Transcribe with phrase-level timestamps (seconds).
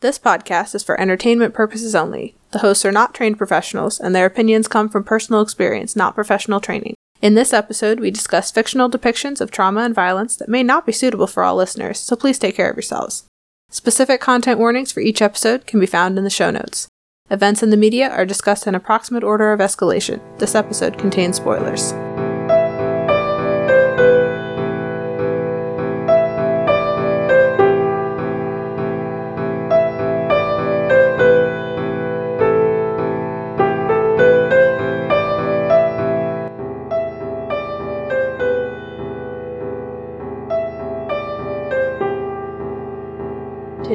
[0.00, 2.36] This podcast is for entertainment purposes only.
[2.52, 6.60] The hosts are not trained professionals, and their opinions come from personal experience, not professional
[6.60, 6.94] training.
[7.20, 10.92] In this episode, we discuss fictional depictions of trauma and violence that may not be
[10.92, 13.24] suitable for all listeners, so please take care of yourselves.
[13.70, 16.86] Specific content warnings for each episode can be found in the show notes.
[17.28, 20.20] Events in the media are discussed in approximate order of escalation.
[20.38, 21.92] This episode contains spoilers.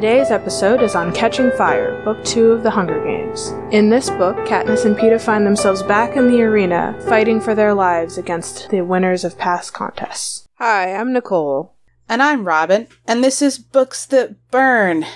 [0.04, 3.54] Today's episode is on Catching Fire, Book 2 of The Hunger Games.
[3.72, 7.72] In this book, Katniss and Peeta find themselves back in the arena, fighting for their
[7.72, 10.46] lives against the winners of past contests.
[10.58, 11.74] Hi, I'm Nicole.
[12.06, 15.06] And I'm Robin, and this is Books That Burn.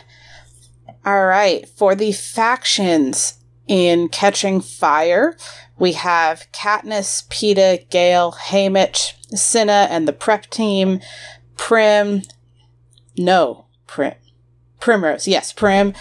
[1.06, 3.34] Alright, for the factions
[3.66, 5.36] in Catching Fire,
[5.78, 11.00] we have Katniss, Peeta, Gale, Haymitch, Cinna, and the prep team,
[11.58, 12.22] Prim,
[13.18, 14.14] no, Prim,
[14.80, 15.94] Primrose, yes, Prim,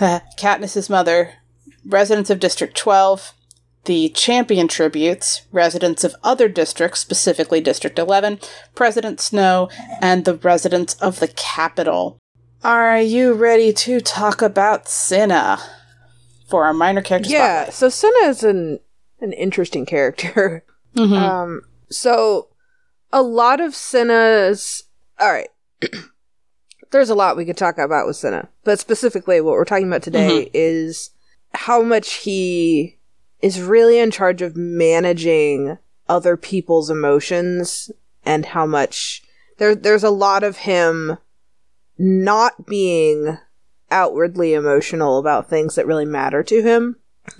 [0.00, 1.34] uh, Katniss's mother,
[1.84, 3.32] residents of District 12,
[3.84, 8.40] the champion tributes, residents of other districts, specifically District 11,
[8.74, 9.68] President Snow,
[10.00, 12.18] and the residents of the Capitol.
[12.62, 15.58] Are you ready to talk about Cinna
[16.48, 17.74] for our minor character Yeah, spotlight?
[17.74, 18.80] so Cinna is an
[19.20, 20.64] an interesting character.
[20.96, 21.18] Mhm.
[21.18, 22.50] Um, so
[23.12, 24.84] a lot of Cinna's.
[25.18, 25.48] All right.
[26.94, 30.04] There's a lot we could talk about with Cinna, but specifically, what we're talking about
[30.04, 31.10] today is
[31.52, 32.98] how much he
[33.42, 35.76] is really in charge of managing
[36.08, 37.90] other people's emotions,
[38.24, 39.24] and how much
[39.58, 39.74] there.
[39.74, 41.18] There's a lot of him
[41.98, 43.38] not being
[43.90, 46.94] outwardly emotional about things that really matter to him,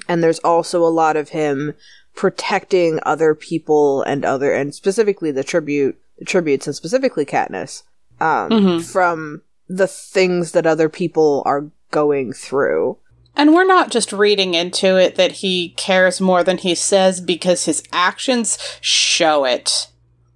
[0.09, 1.75] and there's also a lot of him
[2.17, 7.85] protecting other people and other and specifically the tribute the tributes and specifically Katniss
[8.21, 8.85] um, Mhm.
[8.85, 12.99] from the things that other people are going through.
[13.37, 17.65] And we're not just reading into it that he cares more than he says because
[17.65, 19.89] his actions show it.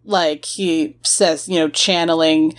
[0.05, 2.55] Like he says, you know, channeling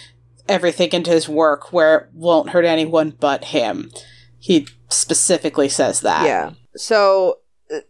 [0.47, 3.91] everything into his work where it won't hurt anyone but him.
[4.37, 6.25] He specifically says that.
[6.25, 6.51] yeah.
[6.75, 7.39] So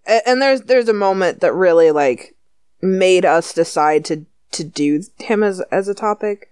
[0.05, 2.35] and there's there's a moment that really like
[2.81, 6.48] made us decide to to do him as as a topic.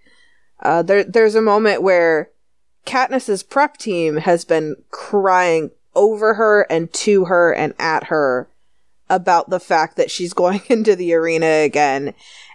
[0.59, 2.31] Uh, there there's a moment where
[2.85, 8.47] Katniss's prep team has been crying over her and to her and at her
[9.09, 12.13] about the fact that she's going into the arena again.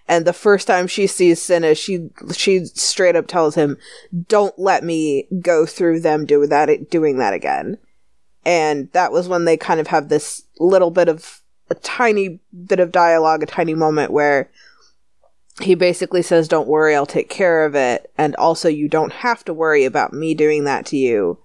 [0.09, 3.79] And the first time she sees Cinna, she she straight up tells him,
[4.29, 7.79] "Don't let me go through them do that doing that again."
[8.45, 12.81] And that was when they kind of have this little bit of a tiny bit
[12.81, 14.51] of dialogue, a tiny moment where
[15.61, 18.11] he basically says, Don't worry, I'll take care of it.
[18.17, 21.39] And also, you don't have to worry about me doing that to you.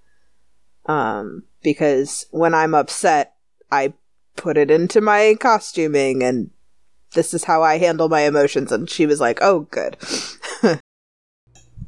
[0.85, 3.33] Um, because when I'm upset,
[3.71, 3.93] I
[4.37, 6.51] put it into my costuming and
[7.13, 8.71] this is how I handle my emotions.
[8.71, 9.97] And she was like, Oh, good.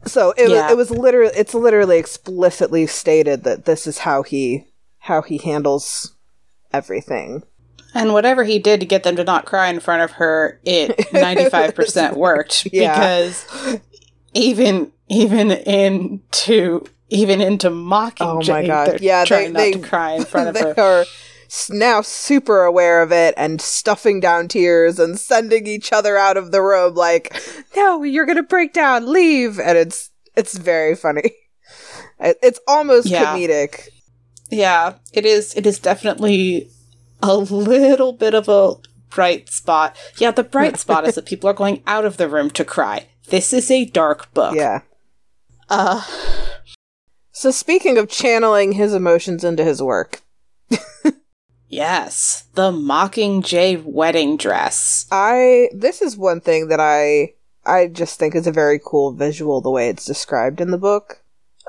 [0.06, 0.64] so it, Yeah.
[0.64, 4.66] was, it was literally, it's literally explicitly stated that this is how he,
[5.00, 6.16] how he handles
[6.74, 7.44] everything.
[7.96, 10.96] And whatever he did to get them to not cry in front of her, it
[11.12, 12.94] 95% worked Yeah.
[12.94, 13.80] because
[14.34, 19.02] even even into even into mocking Oh my God.
[19.02, 21.02] Yeah, they- trying they- not to cry in front of they her.
[21.02, 21.06] are
[21.72, 26.52] now super aware of it and stuffing down tears and sending each other out of
[26.52, 27.36] the room like
[27.76, 31.32] no you're gonna break down leave and it's it's very funny
[32.20, 33.36] It- it's almost Yeah.
[33.36, 33.88] comedic
[34.52, 35.56] Yeah, it is.
[35.56, 36.70] It is definitely
[37.22, 38.76] a little bit of a
[39.10, 39.98] bright spot.
[40.18, 43.08] Yeah, the bright spot is that people are going out of the room to cry.
[43.28, 44.56] This is a dark book.
[44.56, 44.82] yeah
[45.70, 46.04] Uh,
[47.32, 50.22] so speaking of channeling his emotions into his work
[51.68, 55.06] yes, the Mockingjay wedding dress.
[55.12, 57.34] i this is one thing that i
[57.66, 61.19] i just think is a very cool visual the way it's described in the book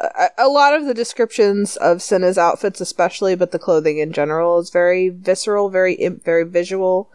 [0.00, 4.58] a, a lot of the descriptions of Cinna's outfits, especially, but the clothing in general,
[4.58, 7.11] is very visceral, very very visual.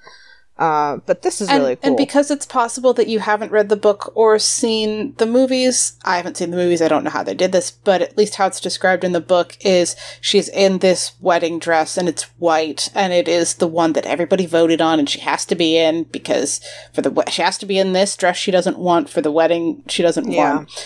[0.57, 1.89] Uh, but this is and, really cool.
[1.89, 6.15] and because it's possible that you haven't read the book or seen the movies, I
[6.15, 8.47] haven't seen the movies, I don't know how they did this, but at least how
[8.47, 13.11] it's described in the book is she's in this wedding dress and it's white and
[13.11, 16.61] it is the one that everybody voted on and she has to be in because
[16.93, 19.83] for the she has to be in this dress she doesn't want for the wedding
[19.89, 20.55] she doesn't Yeah.
[20.55, 20.85] want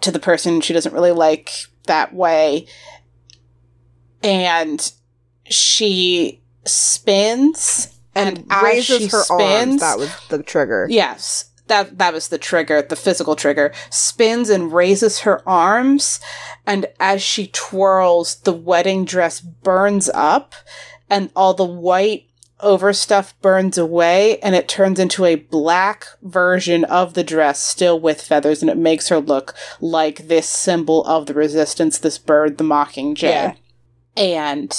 [0.00, 1.50] to the person she doesn't really like
[1.86, 2.66] that way.
[4.22, 4.92] And
[5.44, 9.80] she spins and, and as raises she her spins, arms.
[9.80, 10.86] That was the trigger.
[10.88, 13.72] Yes, that that was the trigger, the physical trigger.
[13.90, 16.20] Spins and raises her arms,
[16.66, 20.54] and as she twirls, the wedding dress burns up,
[21.10, 22.28] and all the white
[22.62, 28.22] overstuff burns away, and it turns into a black version of the dress, still with
[28.22, 32.64] feathers, and it makes her look like this symbol of the resistance, this bird, the
[32.64, 33.22] mockingjay.
[33.22, 33.54] Yeah.
[34.16, 34.74] And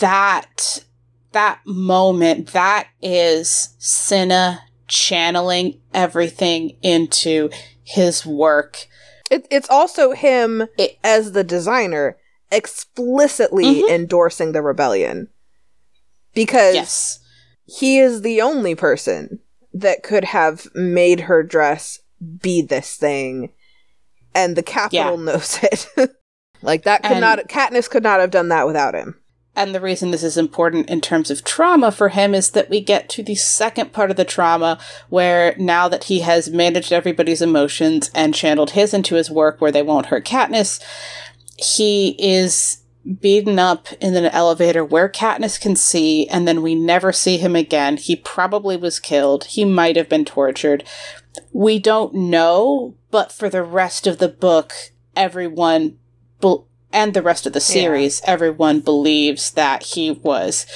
[0.00, 0.84] that
[1.32, 7.48] that moment, that is Cinna channeling everything into
[7.84, 8.86] his work.
[9.30, 12.16] It, it's also him It- as the designer
[12.50, 13.90] explicitly Mhm.
[13.90, 15.28] endorsing the rebellion
[16.34, 17.18] because Yes.
[17.66, 19.40] he is the only person
[19.72, 22.00] that could have made her dress
[22.42, 23.52] be this thing,
[24.34, 25.88] and the Capitol knows it.
[26.62, 29.16] like that could And- not Katniss could not have done that without him.
[29.56, 32.80] And the reason this is important in terms of trauma for him is that we
[32.80, 34.78] get to the second part of the trauma
[35.08, 39.72] where now that he has managed everybody's emotions and channeled his into his work where
[39.72, 40.80] they won't hurt Katniss,
[41.56, 42.79] he is
[43.20, 47.56] beaten up in an elevator where Katniss can see, and then we never see him
[47.56, 47.96] again.
[47.96, 49.44] He probably was killed.
[49.44, 50.84] He might have been tortured.
[51.52, 54.72] We don't know, but for the rest of the book,
[55.16, 55.98] everyone
[56.40, 60.66] bel and the rest of the series, everyone believes that he was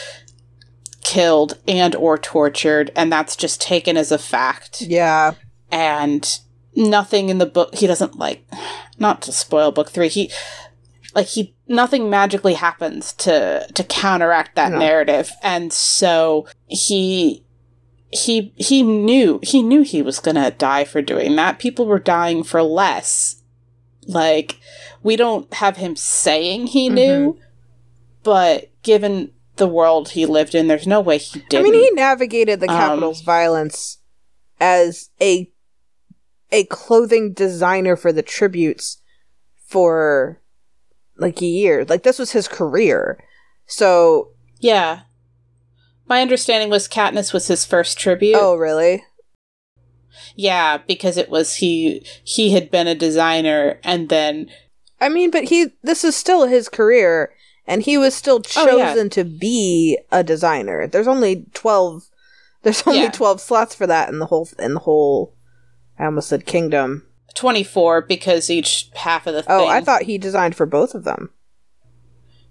[1.03, 5.35] killed and or tortured, and that's just taken as a fact Yeah,
[5.73, 6.39] and
[6.77, 8.45] nothing in the book he doesn't like
[8.99, 10.29] not to spoil book three he
[11.15, 14.79] like he nothing magically happens to to counteract that No.
[14.79, 15.33] narrative.
[15.43, 17.45] And so he
[18.11, 21.59] he he knew he knew he was gonna die for doing that.
[21.59, 23.43] People were dying for less.
[24.07, 24.59] Like
[25.03, 27.39] we don't have him saying he knew
[28.23, 31.91] but given the world he lived in there's no way he didn't I mean he
[31.93, 33.99] navigated the Um, Capitol's violence
[34.61, 35.51] as a
[36.53, 38.99] a clothing designer for the tributes
[39.67, 40.41] for
[41.17, 41.85] like a year.
[41.85, 43.19] Like this was his career.
[43.67, 44.31] So
[44.61, 45.01] Yeah.
[46.07, 48.37] My understanding was Katniss was his first tribute.
[48.39, 49.05] oh really?
[50.37, 54.51] Yeah, because it was he he had been a designer and then
[55.01, 57.33] I mean, but he this is still his career
[57.67, 58.91] and he was still Oh, yeah.
[58.93, 60.87] chosen to be a designer.
[60.87, 62.05] There's only 12
[62.63, 63.11] there's only Yeah.
[63.11, 65.35] 12 slots for that in the whole in the whole
[65.99, 67.07] I almost said kingdom.
[67.35, 69.55] 24 because each half of the oh, thing.
[69.57, 69.69] Oh, thing.
[69.71, 71.31] I thought he designed for both of them.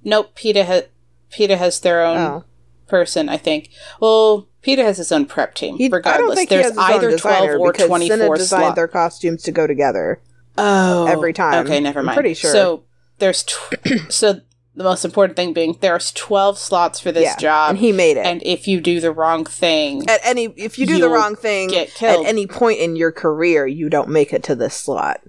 [0.03, 0.83] Nope, Peeta has
[1.31, 2.43] Peeta has their own Oh.
[2.87, 3.69] person, I think.
[3.99, 5.77] Well, Peeta has his own prep team.
[5.77, 8.17] He, regardless, I don't think there's he has his either own 12 or because 24
[8.17, 8.75] Cinna designed slots.
[8.75, 10.21] their costumes to go together.
[10.57, 11.65] Oh, every time.
[11.65, 12.15] Okay, never I'm mind.
[12.15, 12.51] pretty sure.
[12.51, 12.83] So
[13.19, 13.75] there's tw-
[14.09, 14.41] so
[14.75, 18.17] the most important thing being there's 12 slots for this yeah, job, and he made
[18.17, 18.25] it.
[18.25, 21.69] and if you do the wrong thing, at any, if you do the wrong thing
[21.69, 25.21] get at any point in your career, you don't make it to this slot.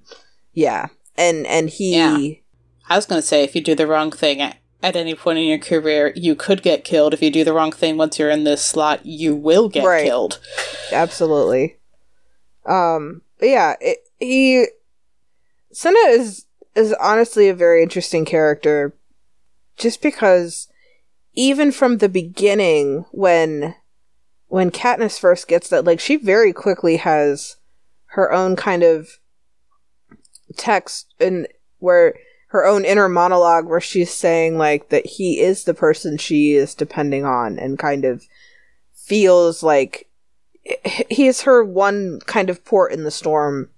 [0.53, 0.87] Yeah,
[1.17, 2.35] and and he, Yeah.
[2.89, 5.39] I was going to say if you do the wrong thing at, at any point
[5.39, 7.15] in your career, you could get killed.
[7.15, 10.05] If you do the wrong thing once you're in this slot, you will get Right.
[10.05, 10.39] killed.
[10.93, 11.79] absolutely.
[12.67, 14.67] Um, but yeah, it, he,
[15.73, 18.95] Cinna is is honestly a very interesting character,
[19.77, 20.69] just because
[21.35, 23.75] even from the beginning when
[24.49, 27.57] when Katniss first gets that, like she very quickly has
[28.07, 29.19] her own kind of
[30.57, 31.49] text and
[31.79, 32.15] where
[32.49, 36.75] her own inner monologue where she's saying like that he is the person she is
[36.75, 38.25] depending on and kind of
[38.93, 40.09] feels like
[41.11, 43.69] he is her one kind of port in the storm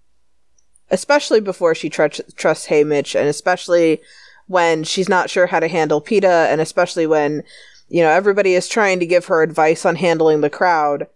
[0.90, 4.00] especially before she tr- trusts Haymitch and especially
[4.46, 7.42] when she's not sure how to handle Peeta and especially when
[7.88, 11.06] you know everybody is trying to give her advice on handling the crowd.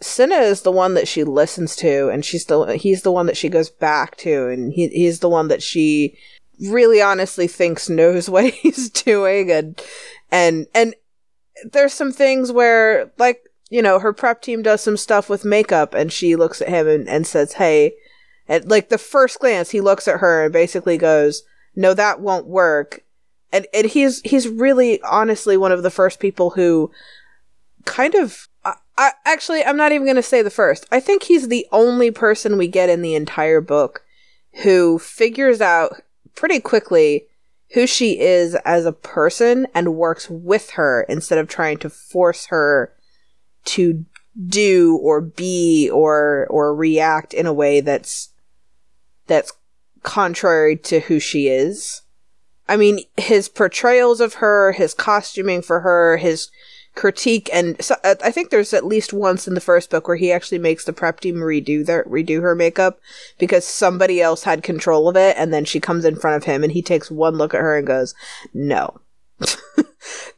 [0.00, 3.36] Cinna is the one that she listens to and she's the he's the one that
[3.36, 6.16] she goes back to and he he's the one that she
[6.60, 9.82] really honestly thinks knows what he's doing and
[10.30, 10.94] and and
[11.72, 15.94] there's some things where like you know her prep team does some stuff with makeup
[15.94, 17.92] and she looks at him and, and says hey
[18.46, 21.42] and like the first glance he looks at her and basically goes
[21.78, 23.04] no that won't work
[23.52, 26.90] and and he's he's really honestly one of the first people who
[27.84, 30.86] kind of I, I actually I'm not even going to say the first.
[30.92, 34.02] I think he's the only person we get in the entire book
[34.62, 36.02] who figures out
[36.34, 37.26] pretty quickly
[37.74, 42.46] who she is as a person and works with her instead of trying to force
[42.46, 42.92] her
[43.64, 44.04] to
[44.46, 48.30] do or be or or react in a way that's
[49.26, 49.52] that's
[50.08, 52.00] contrary to who she is.
[52.66, 56.50] I mean, his portrayals of her, his costuming for her, his
[56.94, 60.16] critique, and so, uh, I think there's at least once in the first book where
[60.16, 62.98] he actually makes the prep team redo their redo her makeup
[63.38, 66.64] because somebody else had control of it, and then she comes in front of him
[66.64, 68.14] and he takes one look at her and goes,
[68.54, 69.02] "No."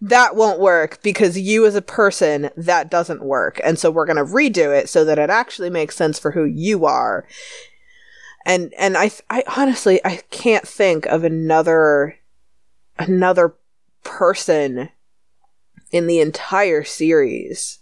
[0.01, 4.15] that won't work because you as a person that doesn't work and so we're going
[4.15, 7.27] to redo it so that it actually makes sense for who you are
[8.51, 12.19] and and i i honestly i can't think of another
[12.99, 13.55] another
[14.03, 14.91] person
[15.91, 17.79] in the entire series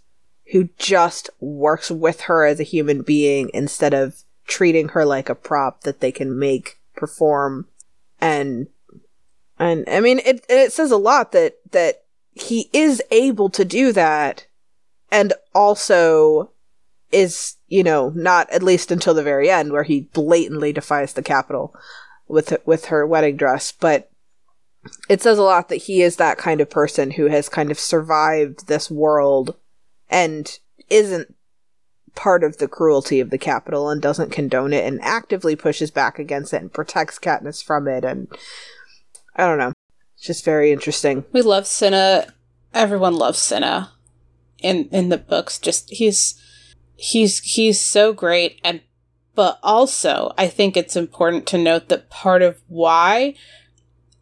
[0.52, 5.34] who just works with her as a human being instead of treating her like a
[5.34, 7.68] prop that they can make perform.
[8.20, 8.68] And
[9.58, 13.92] and I mean, it it says a lot that that he is able to do
[13.92, 14.46] that,
[15.10, 16.50] and also
[17.10, 21.22] is you know not at least until the very end where he blatantly defies the
[21.22, 21.74] Capitol
[22.26, 24.10] with with her wedding dress, but
[25.08, 27.78] it says a lot that he is that kind of person who has kind of
[27.78, 29.56] survived this world
[30.08, 31.34] and isn't
[32.14, 36.18] part of the cruelty of the Capitol and doesn't condone it and actively pushes back
[36.18, 38.28] against it and protects Katniss from it and
[39.36, 39.72] I don't know.
[40.14, 41.24] It's just very interesting.
[41.32, 42.34] We love Cinna.
[42.74, 43.92] Everyone loves Cinna
[44.58, 45.58] in in the books.
[45.58, 46.40] Just he's
[46.98, 48.80] he's he's so great and
[49.34, 53.34] but also I think it's important to note that part of why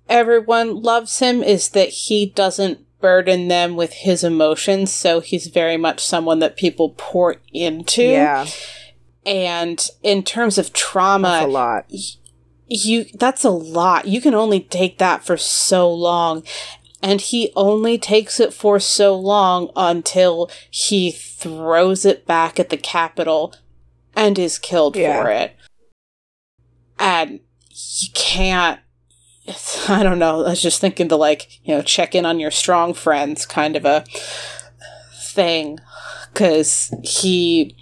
[0.08, 5.76] everyone loves him is that he doesn't burden them with his emotions, so he's very
[5.76, 8.02] much someone that people pour into.
[8.02, 8.46] Yeah.
[9.24, 11.92] And in terms of trauma, That's a lot
[12.68, 14.06] you that's a lot.
[14.06, 16.42] You can only take that for so long.
[17.06, 22.76] And he only takes it for so long until he throws it back at the
[22.76, 23.54] Capitol
[24.16, 25.22] and is killed yeah.
[25.22, 25.56] for it.
[26.98, 28.80] And you can't
[29.88, 30.44] I don't know.
[30.44, 33.76] I was just thinking to like, you know, check in on your strong friends kind
[33.76, 34.04] of a
[35.14, 35.78] thing
[36.34, 37.76] cuz he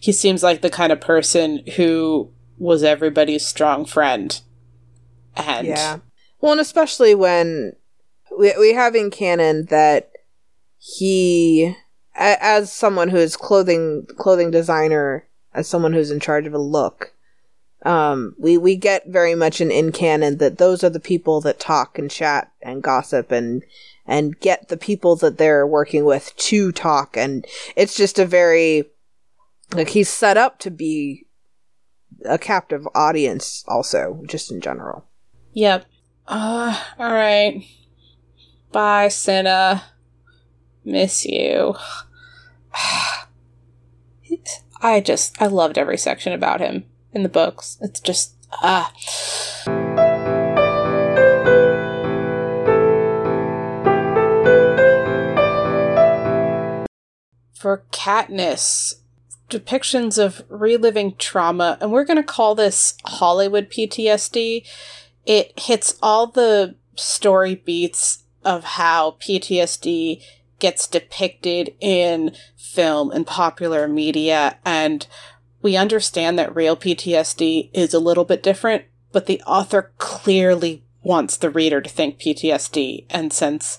[0.00, 4.40] he seems like the kind of person who was everybody's strong friend.
[5.36, 5.98] And yeah.
[6.40, 7.76] Well, and especially when
[8.38, 10.10] we we have in canon that
[10.78, 11.76] he
[12.14, 17.12] as someone who is clothing clothing designer, as someone who's in charge of a look,
[17.84, 21.58] um, we we get very much an in canon that those are the people that
[21.58, 23.64] talk and chat and gossip and
[24.06, 27.16] and get the people that they're working with to talk.
[27.16, 28.84] And it's just a very
[29.72, 31.26] like he's set up to be
[32.24, 35.04] a captive audience also just in general.
[35.52, 35.86] Yep.
[36.26, 37.64] Uh all right
[38.74, 39.84] bye Cinna.
[40.84, 41.76] Miss you.
[44.82, 47.78] I just i loved every section about him in the books.
[47.80, 48.92] It's just ah.
[57.54, 58.94] For Katniss,
[59.48, 64.66] depictions of reliving trauma, and we're going to call this Hollywood PTSD.
[65.24, 70.22] It hits all the story beats of how PTSD
[70.58, 75.06] gets depicted in film and popular media, and
[75.62, 81.36] we understand that real PTSD is a little bit different, but the author clearly wants
[81.36, 83.78] the reader to think PTSD, and since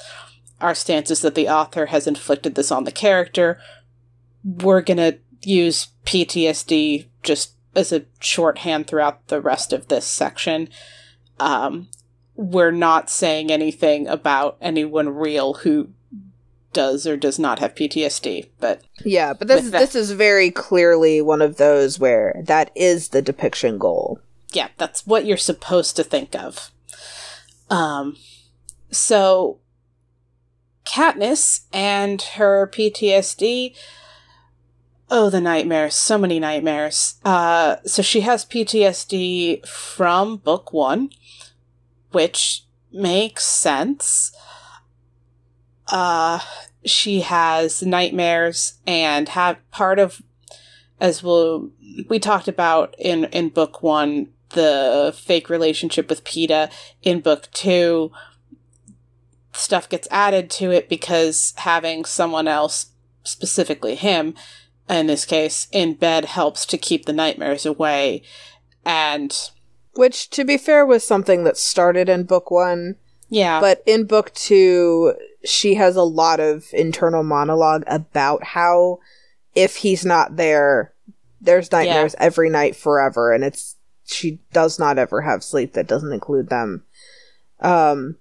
[0.61, 3.59] our stance is that the author has inflicted this on the character,
[4.43, 10.69] we're gonna use PTSD just as a shorthand throughout the rest of this section.
[11.39, 11.89] Um,
[12.35, 15.89] we're not saying anything about anyone real who
[16.73, 21.21] does or does not have PTSD, but yeah, but this that- this is very clearly
[21.21, 24.19] one of those where that is the depiction goal.
[24.51, 26.71] Yeah, that's what you're supposed to think of.
[27.69, 28.17] Um,
[28.91, 29.59] so
[30.85, 33.75] Katniss and her PTSD
[35.09, 35.93] Oh, the nightmares.
[35.93, 37.15] So many nightmares.
[37.23, 41.11] Uh, so she has PTSD from book one,
[42.15, 44.33] which makes sense.
[45.87, 46.39] Uh,
[46.85, 50.21] she has nightmares and have part of,
[50.97, 51.71] as we'll,
[52.07, 56.71] we talked about in, in book one, the fake relationship with Peeta.
[57.01, 58.13] In book two,
[59.51, 62.93] stuff gets added to it because having someone else,
[63.23, 64.35] specifically him,
[64.89, 68.23] in this case, in bed helps to keep the nightmares away.
[68.85, 69.37] And.
[69.95, 72.95] Which, to be fair, was something that started in book one.
[73.29, 73.59] Yeah.
[73.59, 78.99] But in book two, she has a lot of internal monologue about how
[79.55, 80.93] if he's not there,
[81.41, 82.25] there's nightmares yeah.
[82.25, 83.33] every night forever.
[83.33, 86.83] And it's she does not ever have sleep that doesn't include them.
[87.59, 88.17] Um,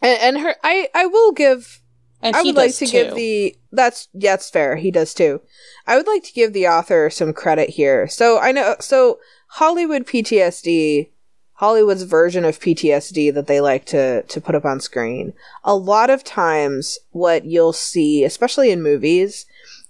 [0.00, 1.80] and, and her, I, I will give.
[2.24, 2.92] And I would like to too.
[2.92, 4.76] give the that's yeah, that's fair.
[4.76, 5.40] He does too.
[5.88, 8.06] I would like to give the author some credit here.
[8.06, 9.18] So I know so
[9.56, 11.10] Hollywood PTSD,
[11.54, 15.34] Hollywood's version of PTSD that they like to to put up on screen.
[15.62, 19.44] A lot of times, what you'll see, especially in movies,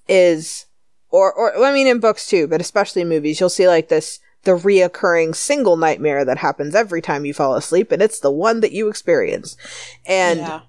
[0.09, 0.67] is
[1.11, 4.19] or or I mean in books too, but especially in movies, you'll see like this
[4.43, 8.61] the reoccurring single nightmare that happens every time you fall asleep, and it's the one
[8.63, 9.57] that you experience,
[10.05, 10.61] and yeah.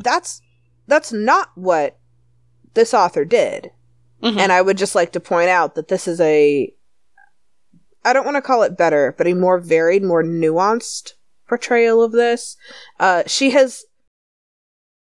[0.00, 0.42] that's
[0.88, 1.96] that's not what
[2.74, 3.70] this author did.
[4.20, 4.36] Mhm.
[4.36, 6.74] And I would just like to point out that this is a
[8.04, 11.12] I don't want to call it better, but a more varied, more nuanced
[11.48, 12.56] portrayal of this.
[12.98, 13.84] Uh she has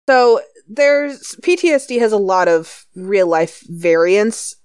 [0.08, 4.56] so there's PTSD has a lot of real life variance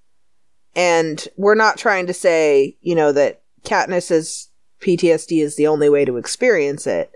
[0.74, 4.50] and we're not trying to say, you know, that Katniss's
[4.80, 7.12] PTSD is the only way to experience it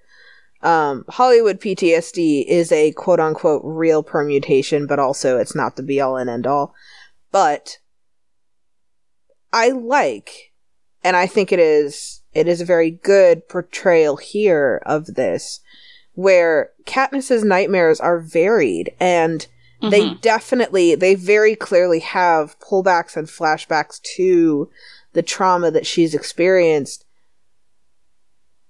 [0.62, 6.00] um, Hollywood PTSD is a quote unquote real permutation, but also it's not the be
[6.00, 6.74] all and end all.
[7.30, 7.78] But
[9.52, 10.45] I like,
[11.06, 15.60] and I think it is, it is a very good portrayal here of this,
[16.14, 19.46] where Katniss's nightmares are varied and
[19.80, 20.20] they Mhm.
[20.20, 24.68] definitely, they very clearly have pullbacks and flashbacks to
[25.12, 27.04] the trauma that she's experienced,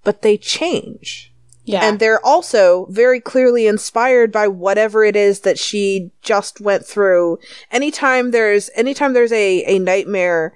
[0.03, 1.33] but they change
[1.65, 1.83] yeah.
[1.83, 7.39] and they're also very clearly inspired by whatever it is that she just went through
[7.71, 10.53] anytime there's anytime there's a, a nightmare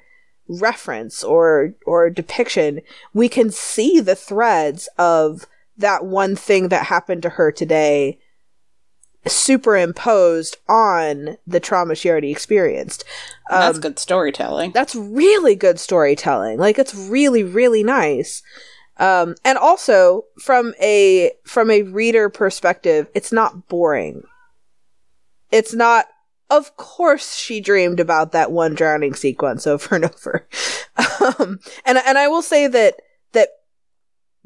[0.59, 2.81] reference or or depiction
[3.13, 5.45] we can see the threads of
[5.77, 8.19] that one thing that happened to her today
[9.27, 13.03] superimposed on the trauma she already experienced
[13.49, 14.71] And that's Um, good storytelling.
[14.71, 16.57] that's really good storytelling.
[16.57, 18.41] Like it's really really nice.
[18.97, 24.23] Um and also from a from a reader perspective, it's not boring.
[25.51, 26.07] It's not
[26.51, 30.47] of course she dreamed about that one drowning sequence over and over.
[31.39, 32.95] um and and I will say that
[33.31, 33.49] that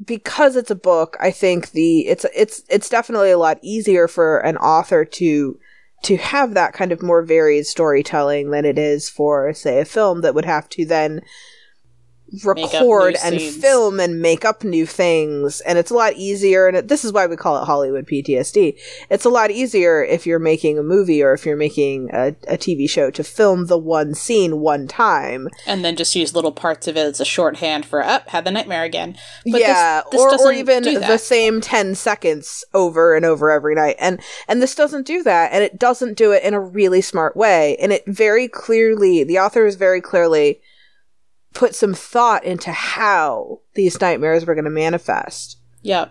[0.04, 4.38] because it's a book, I think the it's it's it's definitely a lot easier for
[4.38, 5.58] an author to
[6.04, 10.20] to have that kind of more varied storytelling than it is for say a film
[10.20, 11.22] that would have to then
[12.44, 13.56] record and scenes.
[13.56, 15.60] film and make up new things.
[15.60, 18.76] And it's a lot easier and it, this is why we call it hollywood ptsd
[19.10, 22.56] it's a lot easier if you're making a movie or if you're making a, a
[22.56, 25.48] tv show to film the one scene one time.
[25.66, 28.50] And then just use little parts of it as a shorthand for up had the
[28.50, 29.16] nightmare again.
[29.50, 33.74] But yeah, this, this or or even the same ten seconds over and over every
[33.74, 37.00] night, and and this doesn't do that, and it doesn't do it in a really
[37.00, 40.60] smart way, and it very clearly, the author is very clearly
[41.56, 45.58] put some thought into how these nightmares were going to manifest.
[45.82, 46.08] Yeah.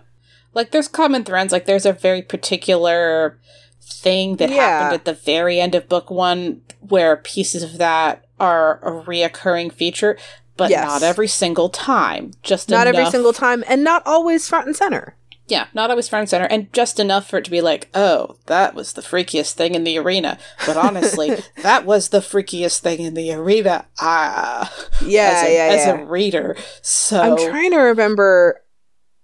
[0.54, 1.52] Like there's common threads.
[1.52, 3.38] Like there's a very particular
[3.80, 4.56] thing that Yeah.
[4.80, 9.72] happened at the very end of book one where pieces of that are a reoccurring
[9.72, 10.18] feature,
[10.56, 10.84] but Yes.
[10.84, 12.32] not every single time.
[12.42, 15.14] Just Not every single time, and not always front and center.
[15.48, 18.36] Yeah, not always front and center, and just enough for it to be like, oh,
[18.46, 20.38] that was the freakiest thing in the arena.
[20.66, 23.86] But honestly, that was the freakiest thing in the arena.
[24.00, 24.72] Ah,
[25.04, 26.00] Yeah, as a, yeah, as yeah.
[26.00, 26.56] a reader.
[26.82, 28.62] So I'm trying to remember.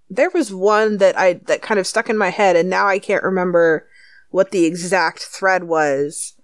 [0.08, 2.98] There was one that I that kind of stuck in my head, and now I
[3.00, 3.88] can't remember
[4.30, 6.34] what the exact thread was.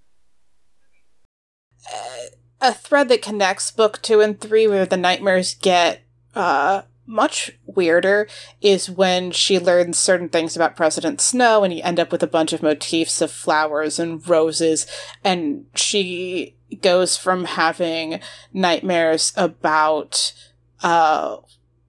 [2.61, 6.03] a thread that connects book two and three where the nightmares get
[6.35, 8.29] uh much weirder
[8.61, 12.29] is when she learns certain things about President Snow and you end up with a
[12.29, 14.87] bunch of motifs of flowers and roses.
[15.25, 18.21] And she goes from having
[18.53, 20.35] nightmares about
[20.83, 21.39] uh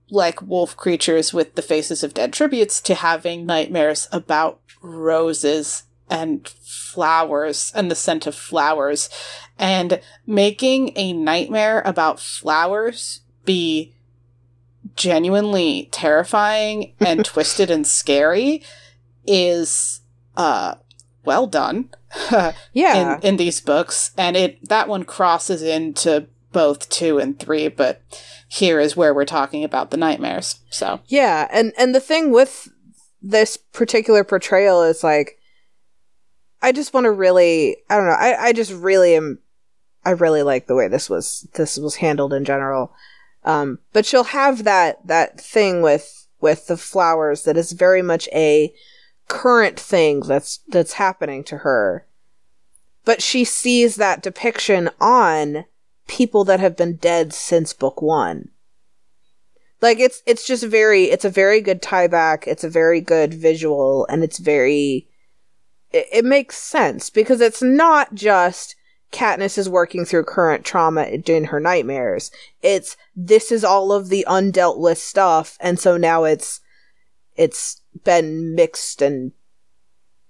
[0.09, 6.47] like wolf creatures with the faces of dead tributes to having nightmares about roses and
[6.47, 9.09] flowers and the scent of flowers.
[9.59, 13.93] And making a nightmare about flowers be
[14.95, 18.63] genuinely terrifying and twisted and scary
[19.25, 20.01] is
[20.37, 20.75] uh
[21.23, 21.89] well done
[22.73, 24.11] Yeah, in, in these books.
[24.17, 28.01] And it that one crosses into both two and three but
[28.47, 30.59] here is where we're talking about the nightmares.
[30.69, 31.01] So.
[31.07, 32.69] Yeah, and and the thing with
[33.21, 35.37] this particular portrayal is like
[36.61, 39.39] I just want to really I don't know, I I just really am
[40.05, 42.93] I really like the way this was this was handled in general.
[43.43, 48.27] Um but she'll have that that thing with with the flowers that is very much
[48.33, 48.73] a
[49.27, 52.05] current thing that's that's happening to her.
[53.05, 55.65] But she sees that depiction on
[56.07, 58.49] people that have been dead since book 1
[59.79, 62.47] Like it's it's just very it's a very good tie back.
[62.47, 65.07] It's a very good visual and it's very
[65.91, 68.75] it, it makes sense because it's not just
[69.11, 72.31] Katniss is working through current trauma in her nightmares.
[72.61, 76.61] It's this is all of the undealt with stuff and so now it's
[77.35, 79.31] it's been mixed and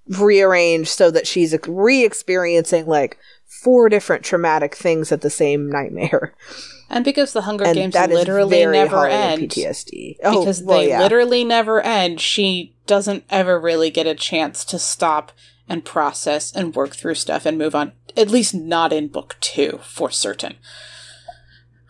[0.07, 6.33] rearranged so that she's re-experiencing like four different traumatic things at the same nightmare.
[6.91, 10.15] And because the Hunger and Games literally never end, PTSD.
[10.23, 10.99] Oh, because well, they yeah.
[10.99, 15.31] literally never end, she doesn't ever really get a chance to stop
[15.69, 17.93] and process and work through stuff and move on.
[18.17, 20.55] At least not in book two, for certain.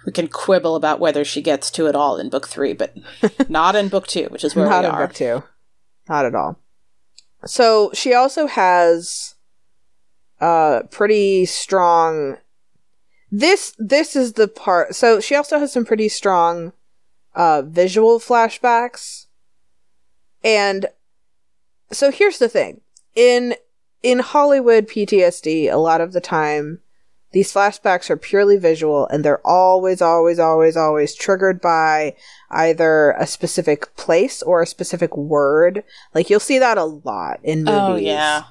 [0.06, 2.96] We can quibble about whether she gets to it all in book three, but
[3.50, 5.44] not in book two, which is where not we in book two,
[6.08, 6.60] not at all.
[7.46, 9.36] So she also has
[10.42, 12.38] uh pretty strong
[13.32, 16.72] this this is the part so she also has some pretty strong
[17.36, 19.26] uh visual flashbacks
[20.44, 20.86] and
[21.92, 22.80] so here's the thing
[23.16, 23.54] in
[24.02, 26.80] in hollywood ptsd a lot of the time
[27.32, 32.16] these flashbacks are purely visual and they're always always always always triggered by
[32.50, 35.84] either a specific place or a specific word.
[36.14, 38.08] Like you'll see that a lot in oh, movies.
[38.08, 38.44] oh yeah.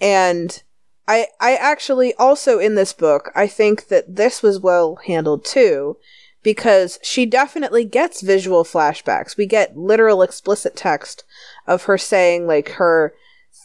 [0.00, 0.62] And
[1.08, 5.96] I I actually also in this book I think that this was well handled too
[6.42, 9.36] because she definitely gets visual flashbacks.
[9.36, 11.24] We get literal explicit text
[11.66, 13.14] of her saying like her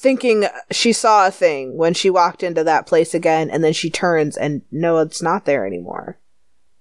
[0.02, 3.90] thinking she saw a thing when she walked into that place again and then she
[3.90, 6.20] turns and no it's not there anymore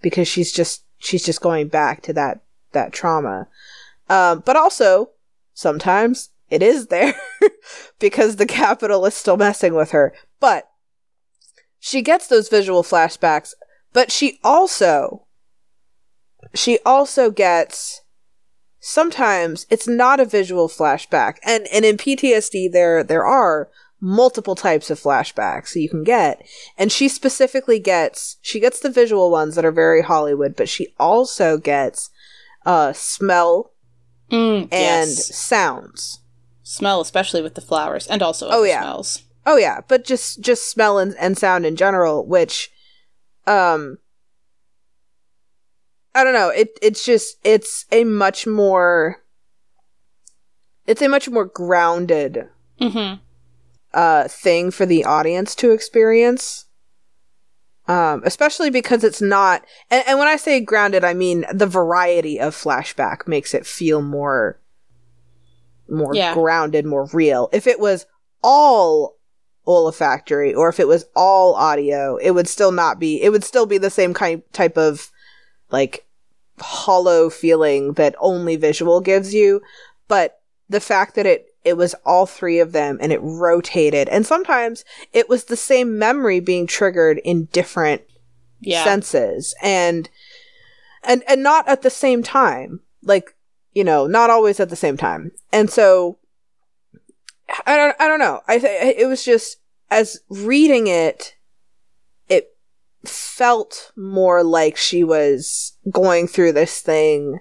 [0.02, 2.40] because she's just she's just going back to that
[2.72, 3.48] that trauma.
[4.10, 5.10] Um, but also
[5.54, 7.14] sometimes it is there
[7.98, 10.12] because the Capitol is still messing with her.
[10.40, 10.68] But
[11.78, 13.54] she gets those visual flashbacks,
[13.92, 15.26] but she also
[16.52, 18.02] she also gets
[18.84, 21.38] sometimes it's not a visual flashback.
[21.42, 26.46] And and in PTSD there there are multiple types of flashbacks you can get.
[26.76, 30.88] And she specifically gets she gets the visual ones that are very Hollywood, but she
[31.00, 32.10] also gets
[32.66, 33.72] uh smell
[34.30, 35.34] mm, and yes.
[35.34, 36.20] sounds.
[36.62, 38.82] Smell especially with the flowers and also oh, yeah.
[38.82, 39.22] smells.
[39.46, 42.70] Oh yeah, but just just smell and, and sound in general, which
[43.46, 43.96] um
[46.14, 49.22] I don't know, it it's just it's a much more
[50.86, 52.48] it's a much more grounded
[52.80, 53.20] mm-hmm.
[53.92, 56.66] uh thing for the audience to experience.
[57.86, 62.40] Um, especially because it's not and, and when I say grounded, I mean the variety
[62.40, 64.58] of flashback makes it feel more
[65.88, 66.34] more yeah.
[66.34, 67.48] grounded, more real.
[67.52, 68.06] If it was
[68.42, 69.16] all
[69.66, 73.66] olfactory or if it was all audio, it would still not be, it would still
[73.66, 75.10] be the same kind type of
[75.70, 76.06] like
[76.58, 79.62] hollow feeling that only visual gives you.
[80.08, 84.26] But the fact that it, it was all three of them and it rotated and
[84.26, 88.02] sometimes it was the same memory being triggered in different
[88.60, 88.84] yeah.
[88.84, 90.08] senses and,
[91.02, 92.80] and, and not at the same time.
[93.02, 93.34] Like,
[93.72, 95.32] you know, not always at the same time.
[95.52, 96.18] And so
[97.66, 98.40] I don't I don't know.
[98.48, 99.58] I th- it was just
[99.90, 101.34] as reading it it
[103.08, 107.40] felt more like she was going through this thing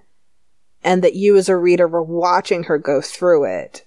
[0.83, 3.85] and that you as a reader were watching her go through it.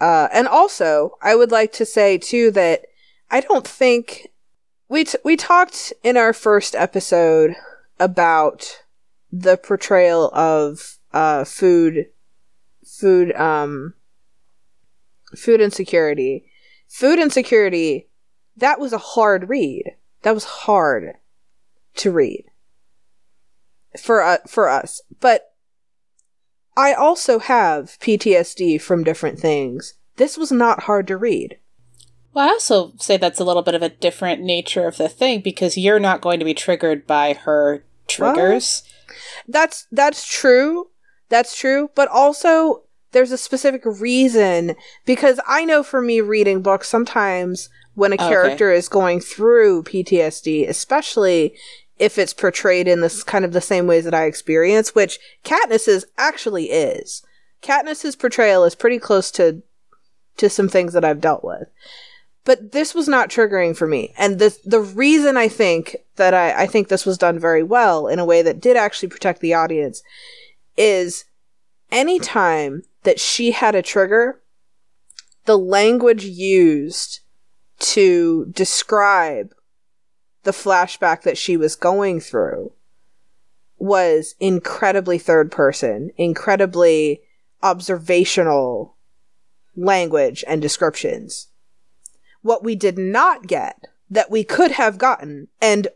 [0.00, 2.82] Uh, and also, I would like to say too that
[3.30, 4.28] I don't think
[4.88, 7.54] we t- we talked in our first episode
[7.98, 8.82] about
[9.32, 12.06] the portrayal of uh, food
[12.84, 13.94] food um
[15.34, 16.44] food insecurity.
[16.88, 18.08] Food insecurity,
[18.56, 19.96] that was a hard read.
[20.22, 21.14] That was hard
[21.96, 22.44] to read
[23.98, 25.00] for uh, for us.
[25.20, 25.52] But
[26.76, 29.94] I also have PTSD from different things.
[30.16, 31.58] This was not hard to read.
[32.32, 35.40] Well, I also say that's a little bit of a different nature of the thing
[35.40, 38.82] because you're not going to be triggered by her triggers.
[39.06, 39.14] Well,
[39.48, 40.90] that's that's true.
[41.28, 42.82] That's true, but also
[43.16, 44.76] there's a specific reason
[45.06, 48.78] because I know for me reading books sometimes when a oh, character okay.
[48.78, 51.54] is going through PTSD, especially
[51.98, 56.04] if it's portrayed in this kind of the same ways that I experience, which Katniss's
[56.18, 57.22] actually is.
[57.62, 59.62] Katniss's portrayal is pretty close to
[60.36, 61.70] to some things that I've dealt with.
[62.44, 64.12] But this was not triggering for me.
[64.18, 68.08] And the the reason I think that I, I think this was done very well
[68.08, 70.02] in a way that did actually protect the audience
[70.76, 71.24] is
[71.90, 74.42] anytime that she had a trigger,
[75.44, 77.20] the language used
[77.78, 79.54] to describe
[80.42, 82.72] the flashback that she was going through
[83.78, 87.22] was incredibly third person, incredibly
[87.62, 88.96] observational
[89.76, 91.46] language and descriptions.
[92.42, 95.86] What we did not get that we could have gotten and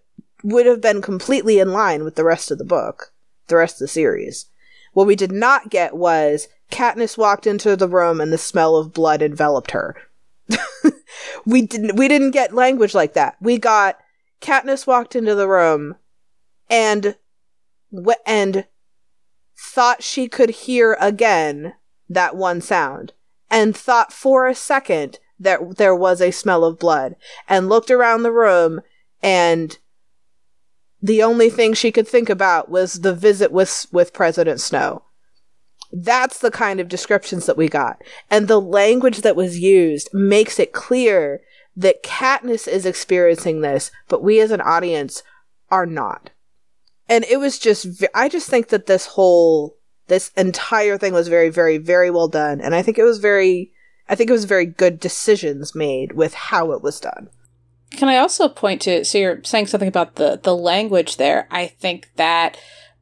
[0.44, 3.12] would have been completely in line with the rest of the book,
[3.48, 4.46] the rest of the series.
[4.92, 8.92] What we did not get was Katniss walked into the room and the smell of
[8.92, 9.96] blood enveloped her.
[11.46, 13.36] we didn't we didn't get language like that.
[13.40, 13.98] We got
[14.40, 15.96] Katniss walked into the room
[16.68, 17.16] and
[18.26, 18.66] and
[19.58, 21.74] thought she could hear again
[22.08, 23.12] that one sound
[23.50, 27.16] and thought for a second that there was a smell of blood
[27.48, 28.80] and looked around the room
[29.22, 29.78] and
[31.02, 35.02] the only thing she could think about was the visit with with President Snow.
[35.92, 38.02] That's the kind of descriptions that we got.
[38.30, 41.40] And the language that was used makes it clear
[41.76, 45.22] that Katniss is experiencing this, but we as an audience
[45.70, 46.30] are not.
[47.08, 49.76] And it was just, I just think that this whole,
[50.06, 52.60] this entire thing was very, very, very well done.
[52.60, 53.72] And I think it was very,
[54.08, 57.28] I think it was very good decisions made with how it was done.
[57.92, 61.48] Can I also point to, so you're saying something about the, the language there.
[61.50, 62.56] I think that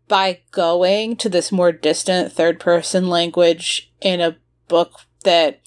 [0.08, 4.36] by going to this more distant third person language in a
[4.68, 5.60] book that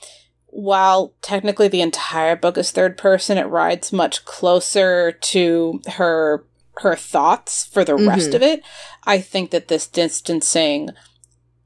[0.47, 6.45] while technically the entire book is third person, it rides much closer to her
[6.77, 8.09] her thoughts for the mm-hmm.
[8.09, 8.63] rest of it.
[9.03, 10.89] I think that this distancing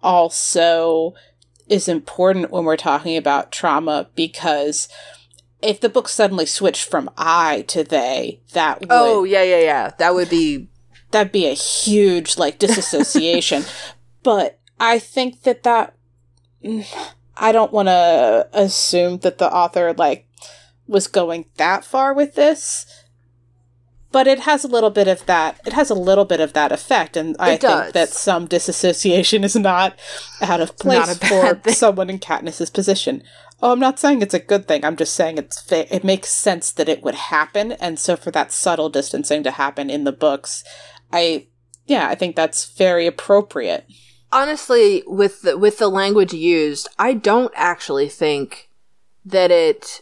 [0.02, 1.14] also
[1.68, 4.88] is important when we're talking about trauma because
[5.62, 9.92] if the book suddenly switched from I to they, that would Oh, yeah, yeah, yeah.
[9.98, 10.68] That would be
[11.12, 13.64] that'd be a huge like disassociation.
[14.24, 15.96] but I think that that
[17.38, 20.28] I don't want to assume that the author like
[20.88, 22.86] was going that far with this,
[24.12, 25.60] but it has a little bit of that.
[25.66, 29.56] It has a little bit of that effect, and I think that some disassociation is
[29.56, 29.98] not
[30.42, 31.74] out of place for thing.
[31.74, 33.24] someone in Katniss's position.
[33.62, 34.84] Oh, I'm not saying it's a good thing.
[34.84, 38.32] I'm just saying it's fa- it makes sense that it would happen, and so for
[38.32, 40.64] that subtle distancing to happen in the books,
[41.16, 41.48] I
[41.86, 43.88] yeah, I think that's very appropriate
[44.36, 48.70] honestly, with the, with the language used, I don't actually think
[49.24, 50.02] that it.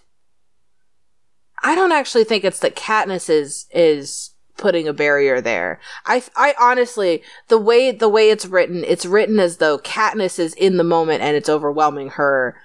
[1.63, 5.79] I don't actually think it's that Katniss is is putting a barrier there.
[6.05, 10.53] I I honestly the way the way it's written, it's written as though Katniss is
[10.55, 12.57] in the moment and it's overwhelming her,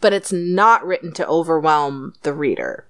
[0.00, 2.86] but it's not written to overwhelm the reader.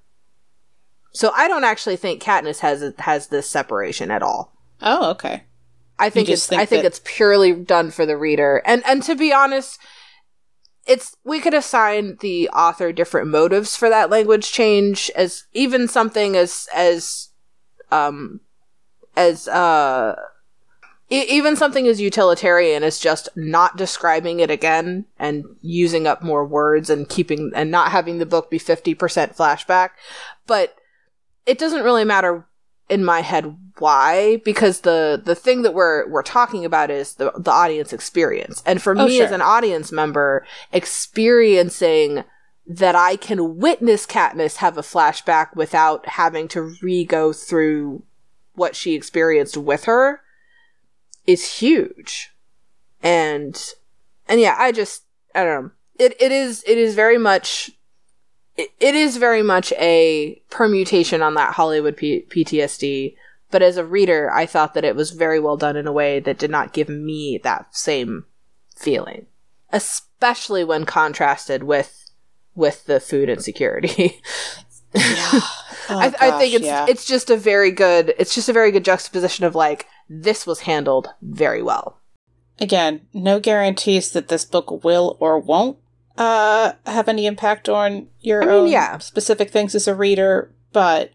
[1.12, 4.53] So I don't actually think Katniss has has this separation at all.
[4.82, 5.44] Oh, okay.
[5.98, 8.62] I think it's think I think that- it's purely done for the reader.
[8.64, 9.78] And and to be honest,
[10.86, 16.36] it's we could assign the author different motives for that language change as even something
[16.36, 17.28] as as
[17.90, 18.40] um
[19.16, 20.16] as uh
[21.10, 26.44] e- even something as utilitarian as just not describing it again and using up more
[26.44, 28.96] words and keeping and not having the book be 50%
[29.36, 29.90] flashback
[30.46, 30.74] but
[31.46, 32.46] it doesn't really matter
[32.88, 37.32] in my head why because the the thing that we're we're talking about is the
[37.36, 38.62] the audience experience.
[38.66, 39.26] And for oh, me sure.
[39.26, 42.24] as an audience member experiencing
[42.66, 48.02] that I can witness Katniss have a flashback without having to re-go through
[48.54, 50.20] what she experienced with her
[51.26, 52.30] is huge.
[53.02, 53.60] And
[54.28, 55.70] and yeah I just I don't know.
[55.98, 57.70] It it is it is very much
[58.56, 63.16] it, it is very much a permutation on that Hollywood P- PTSD.
[63.50, 66.20] But as a reader, I thought that it was very well done in a way
[66.20, 68.24] that did not give me that same
[68.74, 69.26] feeling,
[69.72, 72.10] especially when contrasted with
[72.56, 74.20] with the food insecurity.
[74.94, 75.40] yeah.
[75.86, 76.86] Oh, I, gosh, I, think it's yeah.
[76.88, 80.60] it's just a very good it's just a very good juxtaposition of like this was
[80.60, 82.00] handled very well.
[82.60, 85.76] Again, no guarantees that this book will or won't
[86.16, 88.98] uh, have any impact on your I mean, own yeah.
[88.98, 91.12] specific things as a reader, but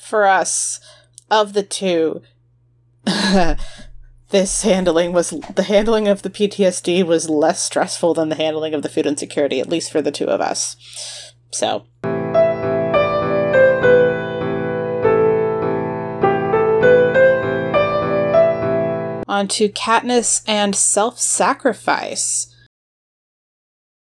[0.00, 0.80] for us,
[1.30, 2.22] of the two,
[4.30, 8.82] this handling was the handling of the PTSD was less stressful than the handling of
[8.82, 10.76] the food insecurity, at least for the two of us.
[11.50, 11.86] So.
[19.26, 22.53] On to Katniss and self sacrifice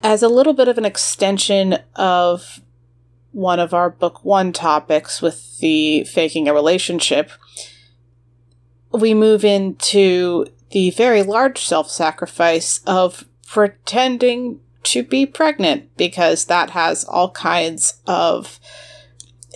[0.01, 2.61] as a little bit of an extension of
[3.31, 7.31] one of our book one topics with the faking a relationship,
[8.91, 16.71] we move into the very large self sacrifice of pretending to be pregnant because that
[16.71, 18.59] has all kinds of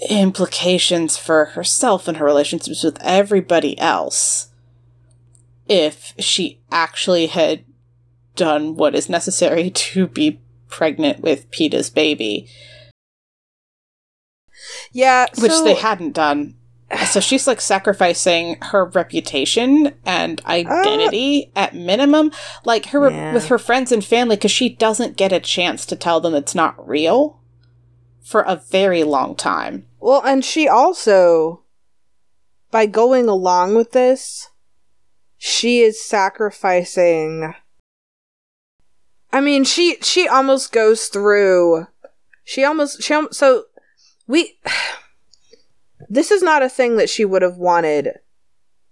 [0.09, 4.47] implications for herself and her relationships with everybody else.
[5.67, 7.63] if she actually had
[8.39, 12.47] done what is necessary to be pregnant with Peeta's baby.
[14.91, 16.55] Yeah, which so- they hadn't done.
[17.05, 22.31] So she's like sacrificing her reputation and uh, identity at minimum,
[22.65, 23.31] like her Yeah.
[23.31, 26.55] with her friends and family, because she doesn't get a chance to tell them it's
[26.55, 27.41] not real
[28.23, 29.85] for a very long time.
[29.99, 31.61] Well, and she also,
[32.71, 34.49] by going along with this,
[35.37, 37.53] she is sacrificing.
[39.31, 41.87] I mean, she she almost goes through.
[42.43, 43.65] She almost she so
[44.27, 44.57] we.
[46.11, 48.17] This is not a thing that she would have wanted,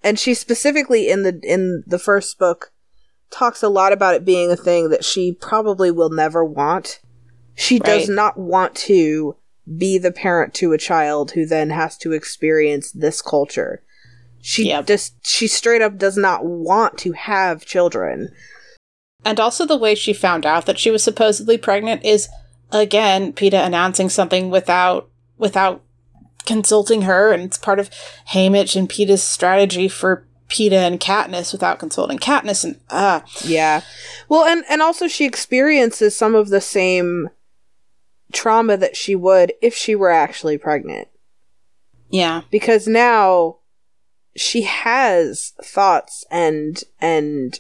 [0.04, 2.72] and she specifically in the in the first book
[3.32, 7.00] talks a lot about it being a thing that she probably will never want.
[7.56, 9.36] She does not want to
[9.78, 13.82] be the parent to a child who then has to experience this culture.
[14.40, 14.86] She Yep.
[14.86, 18.30] just she straight up does not want to have children.
[19.28, 22.30] And also the way she found out that she was supposedly pregnant is
[22.72, 25.84] again Peeta announcing something without without
[26.46, 27.90] consulting her, and it's part of
[28.30, 33.82] Haymitch and Peeta's strategy for Peeta and Katniss without consulting Katniss, and ah, Yeah.
[34.30, 37.30] Well, and and also she experiences some of the same
[38.32, 41.10] trauma that she would if she were actually pregnant.
[42.10, 43.58] yeah, because now
[44.38, 47.60] she has thoughts and and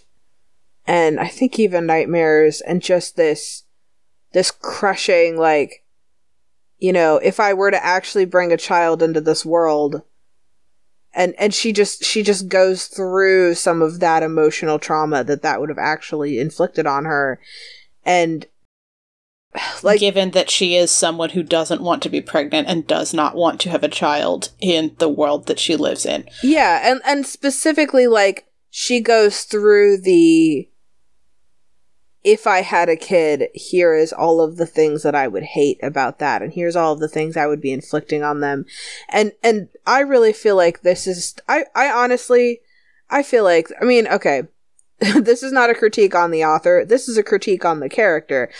[0.88, 3.63] and I think even nightmares and just this
[4.34, 5.84] this crushing like
[6.80, 10.02] you know if I were to actually bring a child into this world
[11.13, 15.60] and and she just she just goes through some of that emotional trauma that that
[15.60, 17.39] would have actually inflicted on her
[18.06, 18.47] and
[19.84, 23.36] like given that she is someone who doesn't want to be pregnant and does not
[23.36, 26.28] want to have a child in the world that she lives in.
[26.43, 30.69] Yeah, and and specifically like she goes through the
[32.28, 35.80] if I had a kid, here is all of the things that I would hate
[35.82, 38.66] about that and here's all of the things I would be inflicting on them.
[39.08, 42.60] And and I really feel like this is I I honestly
[43.10, 44.44] I feel like I mean, okay.
[45.00, 46.84] this is not a critique on the author.
[46.84, 48.52] This is a critique on the character.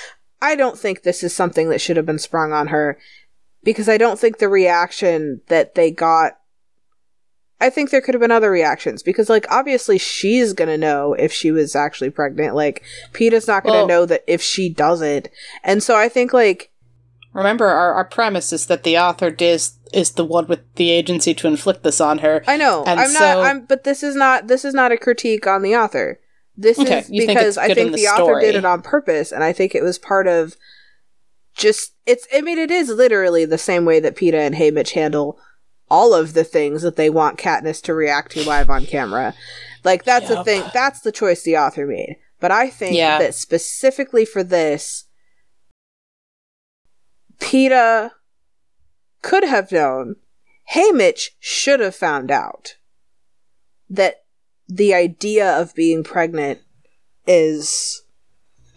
[0.42, 2.98] I don't think this is something that should have been sprung on her
[3.66, 6.37] because I don't think the reaction that they got
[7.60, 11.34] I think there could have been other reactions because, like, obviously she's gonna know if
[11.34, 12.54] she was actually pregnant.
[12.56, 15.30] Like, Peeta's not gonna Well- know that if she doesn't.
[15.64, 16.72] And so I think, like,
[17.34, 21.34] Remember, our, our premise is that the author is is the one with the agency
[21.36, 22.44] to inflict this on her.
[22.48, 23.38] I know And I'm so- not.
[23.46, 24.48] I'm, but this is not.
[24.48, 26.20] This is not a critique on the author.
[26.56, 29.32] This Okay, is you think because I think the, the author did it on purpose,
[29.32, 30.56] and I think it was part of
[31.56, 31.94] just.
[32.08, 32.28] It's.
[32.34, 35.40] I mean, it is literally the same way that Peeta and Haymitch handle
[35.90, 39.34] all of the things that they want Katniss to react to live on camera.
[39.84, 40.64] Like that's the thing.
[40.74, 42.18] That's the choice the author made.
[42.40, 43.20] But I think Yeah.
[43.20, 45.06] that specifically for this,
[47.40, 48.12] Peeta
[49.22, 50.16] could have known.
[50.74, 52.76] Haymitch should have found out
[53.90, 54.24] that
[54.68, 56.60] the idea of being pregnant
[57.26, 58.04] is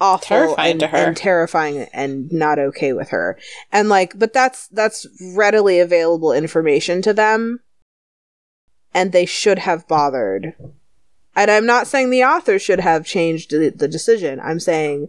[0.00, 0.96] awful Terrifying and, to her.
[0.96, 3.38] and terrifying and not okay with her.
[3.70, 7.60] And like but that's that's readily available information to them
[8.94, 10.54] and they should have bothered.
[11.36, 14.40] And I'm not saying the author should have changed the, the decision.
[14.40, 15.08] I'm saying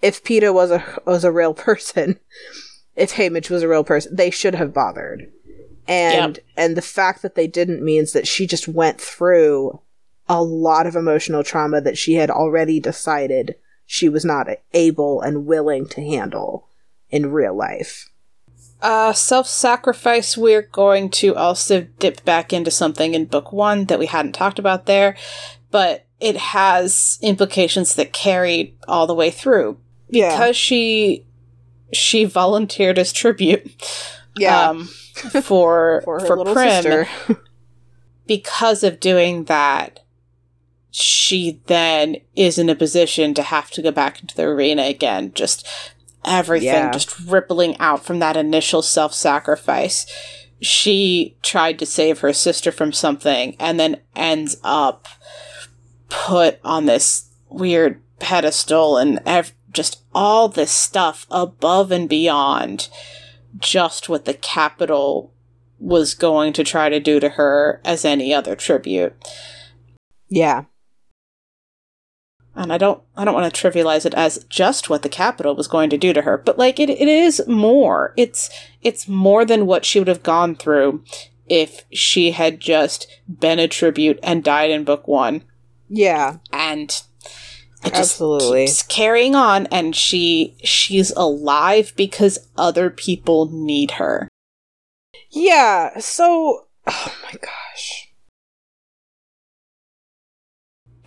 [0.00, 2.18] if Peeta was a was a real person,
[2.96, 5.30] if Haymitch was a real person, they should have bothered.
[5.88, 9.80] And and the fact that they didn't means that she just went through
[10.28, 13.56] a lot of emotional trauma that she had already decided
[13.90, 16.68] she was not able and willing to handle
[17.10, 18.08] in real life.
[18.80, 23.98] Uh, self sacrifice, we're going to also dip back into something in book one that
[23.98, 25.16] we hadn't talked about there,
[25.72, 29.76] but it has implications that carry all the way through.
[30.08, 30.30] Yeah.
[30.30, 31.26] Because she
[31.92, 33.72] she volunteered as tribute
[34.36, 34.70] yeah.
[34.70, 34.84] um,
[35.42, 36.82] for, for for, Prim.
[36.82, 37.08] sister.
[38.28, 40.04] Because of doing that,
[40.90, 45.32] she then is in a position to have to go back into the arena again.
[45.34, 45.66] Just
[46.24, 46.90] everything Yeah.
[46.90, 50.06] just rippling out from that initial self sacrifice.
[50.60, 55.06] She tried to save her sister from something and then ends up
[56.08, 62.88] put on this weird pedestal and ev- just all this stuff above and beyond
[63.58, 65.32] just what the Capitol
[65.78, 69.14] was going to try to do to her as any other tribute.
[70.28, 70.64] Yeah.
[72.60, 75.66] And I don't I don't want to trivialize it as just what the Capitol was
[75.66, 78.12] going to do to her, but like it, it is more.
[78.18, 78.50] It's
[78.82, 81.02] it's more than what she would have gone through
[81.48, 85.42] if she had just been a tribute and died in book 1.
[85.88, 86.36] Yeah.
[86.52, 86.90] And
[87.82, 88.66] it just Absolutely.
[88.66, 94.28] keeps carrying on and she she's alive because other people need her.
[95.30, 95.98] Yeah.
[95.98, 97.99] So, oh my gosh.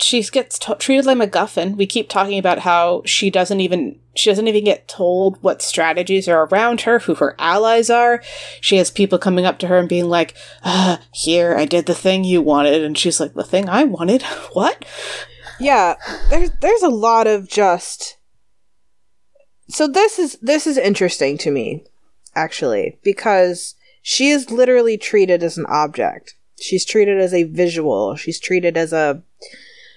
[0.04, 1.76] She gets t- treated like MacGuffin.
[1.76, 6.28] We keep talking about how she doesn't even she doesn't even get told what strategies
[6.28, 8.22] are around her, who her allies are.
[8.62, 11.95] She has people coming up to her and being like, uh, "Here, I did the
[11.95, 14.22] thing you wanted," and she's like, "The thing I wanted?
[14.54, 14.86] What?"
[15.60, 15.95] Yeah,
[16.30, 18.18] there's there's a lot of just
[19.70, 21.86] So this is this is interesting to me
[22.36, 26.36] actually because she is literally treated as an object.
[26.60, 28.16] She's treated as a visual.
[28.16, 29.24] She's treated as a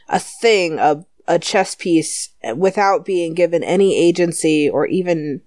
[0.09, 5.43] a thing, a a chess piece without being given any agency or even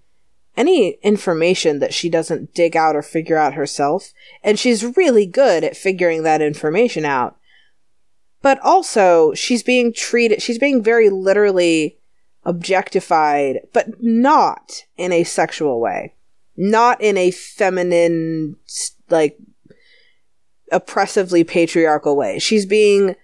[0.58, 4.12] any information that she doesn't dig out or figure out herself.
[4.44, 7.38] And she's really good at figuring that information out.
[8.42, 11.98] But also, she's being treated, she's being very literally
[12.46, 16.16] objectified, but not in a sexual way.
[16.58, 18.58] Not in a feminine,
[19.10, 19.38] like,
[20.72, 22.40] oppressively patriarchal way.
[22.40, 23.16] She's being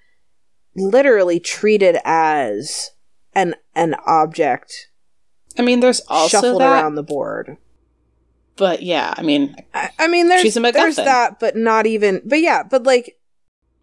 [0.75, 2.91] literally treated as
[3.33, 4.89] an an object
[5.57, 7.57] I mean, there's also shuffled that, around the board.
[8.57, 12.21] but yeah, I mean, I, I mean, there's there's that, but not even.
[12.25, 13.17] But yeah, but like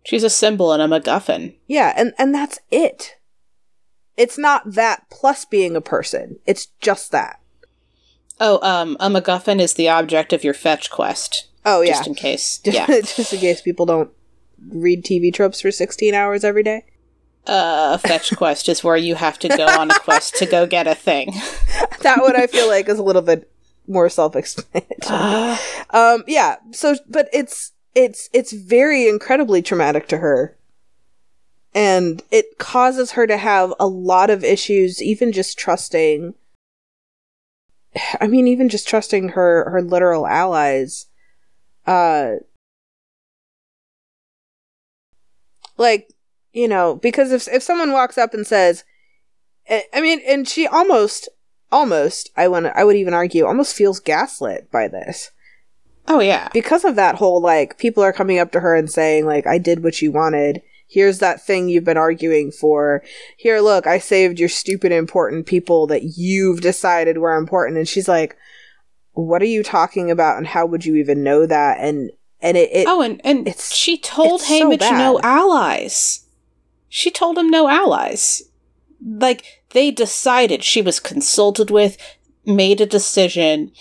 [0.05, 1.55] she's a symbol and a MacGuffin.
[1.66, 3.16] yeah, and and that's it.
[4.16, 6.38] It's not that plus being a person.
[6.47, 7.40] It's just that.
[8.38, 11.49] Oh, um, a MacGuffin is the object of your fetch quest.
[11.64, 12.61] Oh yeah, Just in case.
[12.64, 12.86] yeah.
[12.86, 14.11] just in case people don't
[14.68, 16.84] read TV tropes for 16 hours every day.
[17.46, 20.66] Uh, a fetch quest is where you have to go on a quest to go
[20.66, 21.32] get a thing.
[22.02, 23.48] That one I feel like is a little bit
[23.86, 25.56] more self-explanatory.
[25.90, 26.56] um, yeah.
[26.72, 30.56] So, but it's it's it's very incredibly traumatic to her,
[31.74, 36.34] and it causes her to have a lot of issues, even just trusting.
[38.20, 41.06] I mean, even just trusting her her literal allies.
[41.86, 42.34] Uh,
[45.82, 46.08] like
[46.52, 48.84] you know, because if if someone walks up and says,
[49.68, 51.28] I mean, and she almost,
[51.70, 55.30] almost, I want, I would even argue, almost feels gaslit by this
[56.08, 56.48] oh yeah.
[56.52, 59.58] because of that whole like people are coming up to her and saying like I
[59.58, 60.62] did what you wanted.
[60.88, 63.02] Here's that thing you've been arguing for.
[63.38, 67.78] Here, look, I saved your stupid important people that you've decided were important.
[67.78, 68.36] And she's like,
[69.12, 70.36] "What are you talking about?
[70.36, 72.10] And how would you even know that?" And
[72.43, 76.26] and it, it oh, and and it's- she told it's so no allies.
[76.88, 78.43] She told him no allies.
[79.05, 81.97] Like they decided she was consulted with,
[82.45, 83.72] made a decision,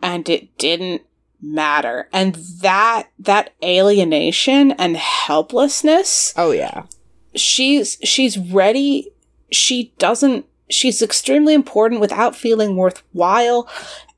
[0.00, 1.02] and it didn't
[1.42, 2.08] matter.
[2.12, 6.84] And that that alienation and helplessness oh yeah,
[7.34, 9.10] she's she's ready
[9.50, 13.68] she doesn't she's extremely important without feeling worthwhile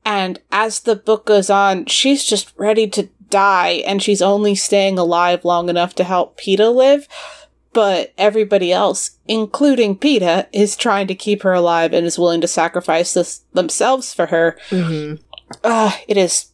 [0.05, 4.97] and as the book goes on she's just ready to die and she's only staying
[4.99, 7.07] alive long enough to help Peeta live
[7.73, 12.47] but everybody else including Peeta is trying to keep her alive and is willing to
[12.47, 15.15] sacrifice this themselves for her hmm
[15.63, 16.53] uh, it is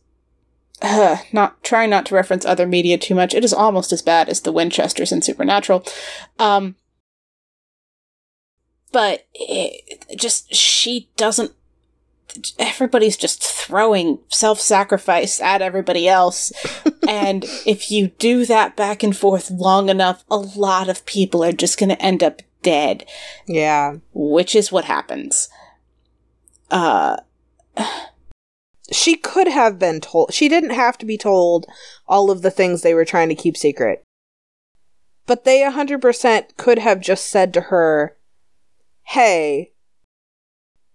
[0.81, 3.33] uh, not trying not to reference other media too much.
[3.33, 5.85] It is almost as bad as the Winchesters in Supernatural.
[6.37, 6.75] Um,
[8.91, 11.51] but it, just she doesn't.
[12.57, 16.51] Everybody's just throwing self sacrifice at everybody else.
[17.07, 21.51] and if you do that back and forth long enough, a lot of people are
[21.51, 23.05] just going to end up dead,
[23.47, 23.95] yeah.
[24.13, 25.49] which is what happens.
[26.69, 27.17] Uh,
[28.91, 30.33] She could have been told.
[30.33, 31.65] She didn't have to be told
[32.07, 34.03] all of the things they were trying to keep secret.
[35.25, 38.17] But they 100% could have just said to her,
[39.03, 39.73] Hey,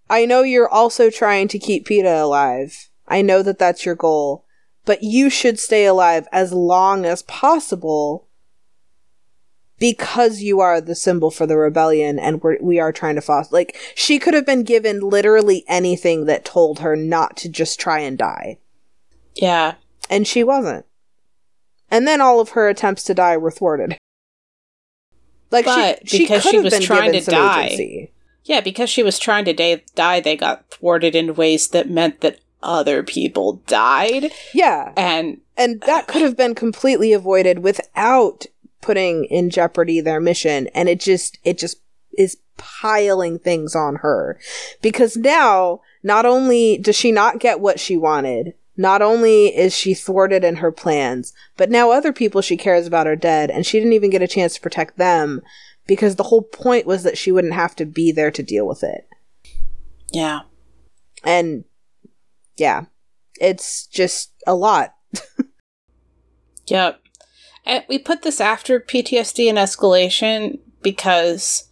[0.09, 2.89] I know you're also trying to keep Peeta alive.
[3.09, 4.45] I know that that's your goal.
[4.85, 8.27] But you should stay alive as long as possible
[9.79, 13.55] because you are the symbol for the rebellion and we're, we are trying to foster.
[13.55, 18.01] Like, she could have been given literally anything that told her not to just try
[18.01, 18.59] and die.
[19.35, 19.75] yeah.
[20.11, 20.85] And she wasn't.
[21.91, 23.97] And then all of her attempts to die were thwarted.
[25.51, 27.65] Like But she, she because could she have was been trying to die.
[27.65, 28.13] agency.
[28.45, 32.21] Yeah, because she was trying to da- die, they got thwarted in ways that meant
[32.21, 34.33] that other people died.
[34.53, 38.47] Yeah, And and that could have been completely avoided without
[38.81, 40.69] putting in jeopardy their mission.
[40.75, 41.81] And it just, it just
[42.19, 44.39] is piling things on her
[44.83, 49.95] because now not only does she not get what she wanted, not only is she
[49.95, 53.79] thwarted in her plans, but now other people she cares about are dead, and she
[53.79, 55.41] didn't even get a chance to protect them
[55.87, 58.83] because the whole point was that she wouldn't have to be there to deal with
[58.83, 59.09] it.
[60.13, 60.41] Yeah.
[61.23, 61.65] And
[62.57, 62.85] yeah,
[63.41, 64.95] it's just a lot.
[66.67, 67.01] Yep.
[67.67, 71.69] And we put this after PTSD and escalation because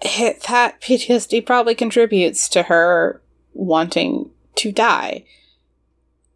[0.00, 3.22] it, that PTSD probably contributes to her
[3.52, 5.24] wanting to die.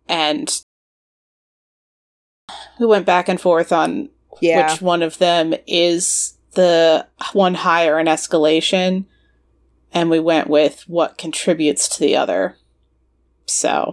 [0.08, 0.60] And
[2.78, 4.10] we went back and forth on
[4.40, 4.72] Yeah.
[4.72, 9.04] which one of them is the one higher in escalation,
[9.92, 12.56] and we went with what contributes to the other.
[13.46, 13.92] So.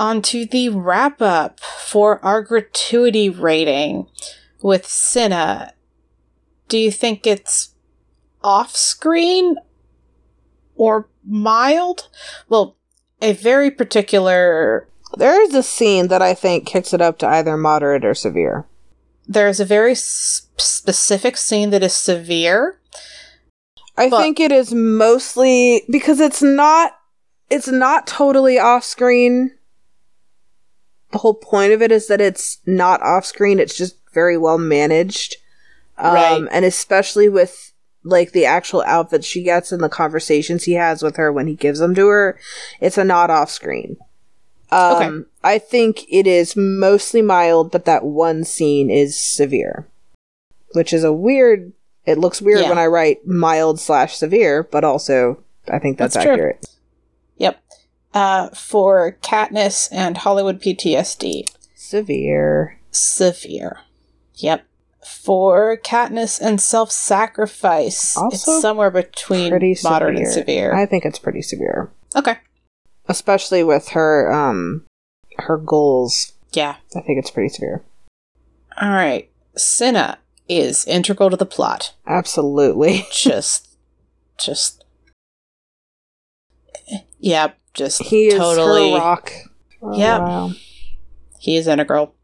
[0.00, 4.06] On to the wrap up for our gratuity rating
[4.62, 5.72] with Cinna.
[6.68, 7.74] Do you think it's
[8.42, 9.56] off screen
[10.76, 12.08] or mild?
[12.48, 12.77] Well,
[13.20, 14.88] a very particular.
[15.16, 18.66] There is a scene that I think kicks it up to either moderate or severe.
[19.26, 22.78] There's a very s- specific scene that is severe.
[23.96, 26.94] I But- think it is mostly because it's not
[27.50, 29.52] it's not totally off screen.
[31.12, 34.58] The whole point of it is that it's not off screen, it's just very well
[34.58, 35.36] managed.
[35.96, 36.48] Um Right.
[36.52, 37.67] and especially with
[38.08, 41.54] like the actual outfits she gets and the conversations he has with her when he
[41.54, 42.38] gives them to her,
[42.80, 43.96] it's a not off screen.
[44.70, 45.28] Um Okay.
[45.44, 49.86] I think it is mostly mild, but that one scene is severe.
[50.74, 51.72] Which is a weird
[52.06, 52.68] it looks weird Yeah.
[52.70, 56.32] when I write mild slash severe, but also I think that's, That's true.
[56.32, 56.66] accurate.
[57.36, 57.60] Yep.
[58.14, 61.44] Uh, for Katniss and Hollywood PTSD.
[61.74, 62.78] Severe.
[62.90, 63.80] Severe.
[64.36, 64.64] Yep.
[65.08, 70.24] For Katniss and self sacrifice, it's somewhere between Pretty moderate severe.
[70.26, 70.74] and severe.
[70.74, 71.90] I think it's pretty severe.
[72.14, 72.38] okay.
[73.08, 74.84] Especially with her um
[75.38, 76.32] her goals.
[76.52, 76.76] Yeah.
[76.96, 77.82] I think it's pretty severe.
[78.80, 79.30] All right.
[79.56, 81.94] Cinna is integral to the plot.
[82.06, 83.06] Absolutely.
[83.12, 83.76] Just,
[84.38, 84.84] just.
[87.20, 87.58] Yep.
[87.74, 88.94] Just He is totally.
[88.94, 89.32] rock.
[89.80, 90.56] for Yep.
[91.38, 92.14] He is integral.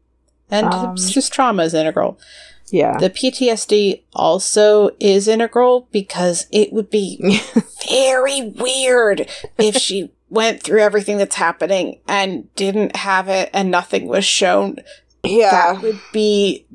[0.51, 2.19] And Um, just trauma is integral.
[2.67, 2.97] Yeah.
[2.97, 7.39] The PTSD also is integral because it would be
[7.89, 14.07] very weird if she went through everything that's happening and didn't have it and nothing
[14.07, 14.77] was shown.
[15.23, 15.73] yeah.
[15.73, 16.65] That would be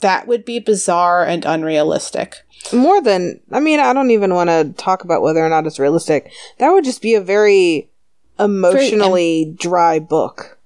[0.00, 2.36] that would be bizarre and unrealistic.
[2.72, 5.78] More than I mean, I don't even want to talk about whether or not it's
[5.78, 6.30] realistic.
[6.58, 7.90] That would just be a very
[8.38, 10.58] emotionally dry book.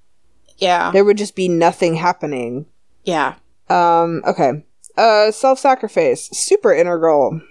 [0.57, 0.91] Yeah.
[0.91, 2.65] There would just be nothing happening.
[3.05, 3.35] Yeah.
[3.69, 4.63] Um, okay.
[4.95, 7.41] Uh self-sacrifice, super integral.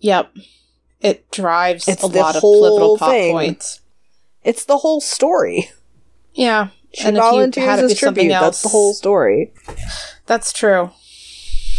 [0.00, 0.32] Yep.
[1.00, 3.80] It drives It's a lot of pivotal plot points.
[4.42, 5.70] It's the whole story.
[6.34, 6.68] Yeah.
[6.94, 8.28] She And volunteers as tribute.
[8.30, 9.52] That's the whole story.
[10.26, 10.90] That's true.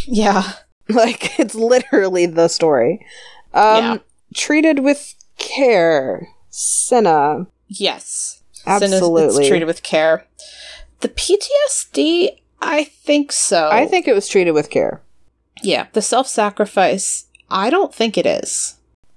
[0.06, 0.54] Yeah.
[0.90, 3.06] Like it's literally the story.
[3.54, 3.98] Um Yeah.
[4.34, 6.30] treated with care.
[6.50, 7.48] Cinna.
[7.68, 8.42] Yes.
[8.66, 9.40] Absolutely.
[9.42, 10.26] It's treated with care.
[11.02, 12.30] The PTSD,
[12.62, 13.70] I think so.
[13.70, 15.02] I think it was treated with care.
[15.64, 15.88] Yeah.
[15.94, 18.76] The self sacrifice, I don't think it is.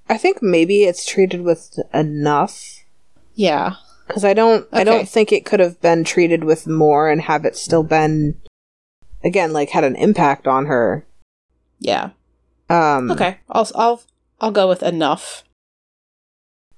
[0.09, 2.83] I think maybe it's treated with enough
[3.35, 3.75] Yeah.
[4.09, 7.45] because I don't I don't think it could have been treated with more and have
[7.45, 8.41] it still been
[9.23, 11.07] again like had an impact on her.
[11.79, 12.11] Yeah.
[12.69, 13.39] Um Okay.
[13.49, 14.03] I'll I'll
[14.41, 15.45] I'll go with enough.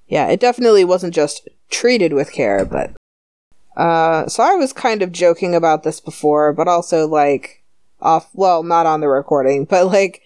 [0.07, 2.91] Yeah, it definitely wasn't just treated with care, but
[3.75, 7.62] uh so I was kind of joking about this before, but also like
[8.03, 10.21] off well, not on the recording, but like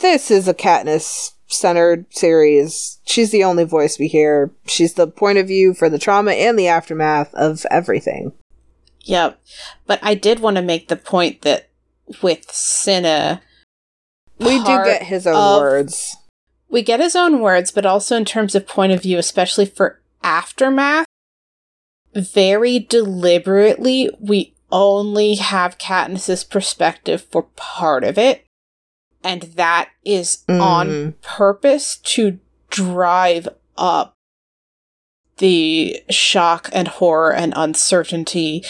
[0.00, 2.98] this is a Katniss centered series.
[3.04, 4.50] She's the only voice we hear.
[4.66, 8.32] She's the point of view for the trauma and the aftermath of everything.
[9.02, 9.40] Yep.
[9.86, 11.68] But I did want to make the point that
[12.22, 13.40] with Cinna,
[14.38, 16.16] We do get his own of- words.
[16.68, 20.00] we get his own words, but also in terms of point of view, especially for
[20.22, 21.06] aftermath,
[22.14, 28.44] very deliberately, we only have Katniss's perspective for part of it.
[29.22, 31.20] And that is on Mhm.
[31.22, 32.38] purpose to
[32.70, 34.14] drive up
[35.38, 38.64] the shock and horror and uncertainty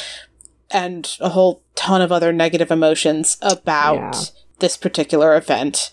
[0.71, 4.23] and a whole ton of other negative emotions about Yeah.
[4.61, 5.91] this particular event.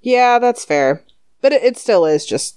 [0.00, 1.04] Yeah, that's fair.
[1.40, 2.56] But it, it still is just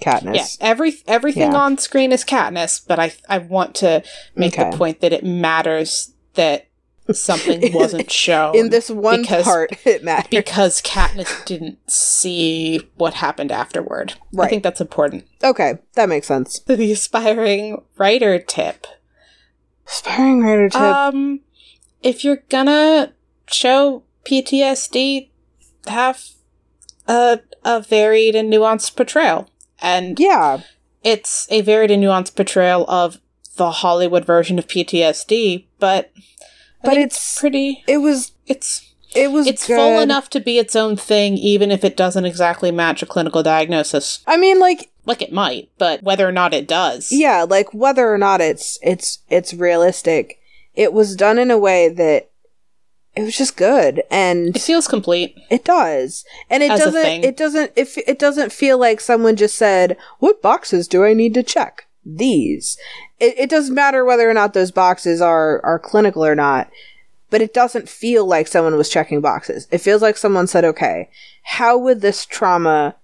[0.00, 0.58] Katniss.
[0.60, 1.58] Yeah, every everything Yeah.
[1.58, 4.02] on screen is Katniss, but I I want to
[4.34, 4.70] make Okay.
[4.70, 6.66] the point that it matters that
[7.12, 10.28] something wasn't shown In this one because- part, it matters.
[10.30, 14.14] because Katniss didn't see what happened afterward.
[14.32, 14.46] Right.
[14.46, 15.24] I think that's important.
[15.42, 16.58] okay, that makes sense.
[16.66, 18.86] The aspiring writer tip.
[19.86, 20.80] Aspiring writer tip.
[20.80, 21.40] Um,
[22.02, 23.12] if you're gonna
[23.46, 25.30] show PTSD,
[25.86, 26.22] have
[27.08, 29.48] a a varied and nuanced portrayal,
[29.80, 30.60] and yeah,
[31.02, 33.18] it's a varied and nuanced portrayal of
[33.56, 36.10] the Hollywood version of PTSD, but
[36.82, 37.84] But think it's- pretty.
[37.86, 38.32] it was.
[38.46, 38.82] It's
[39.14, 39.46] It was.
[39.46, 39.76] it's good.
[39.76, 43.42] full enough to be its own thing, even if it doesn't exactly match a clinical
[43.42, 44.20] diagnosis.
[44.26, 48.12] I mean, like, Like it might, but whether or not it does, yeah, like whether
[48.12, 50.38] or not it's it's it's realistic,
[50.74, 52.28] it was done in a way that
[53.16, 55.34] it was just good, and it feels complete.
[55.50, 57.24] It does, and it As doesn't.
[57.24, 57.72] It doesn't.
[57.74, 61.86] If it doesn't feel like someone just said, "What boxes do I need to check?"
[62.04, 62.76] These.
[63.18, 66.70] It, it doesn't matter whether or not those boxes are are clinical or not,
[67.30, 69.66] but it doesn't feel like someone was checking boxes.
[69.70, 71.08] It feels like someone said, "Okay,
[71.42, 72.96] how would this trauma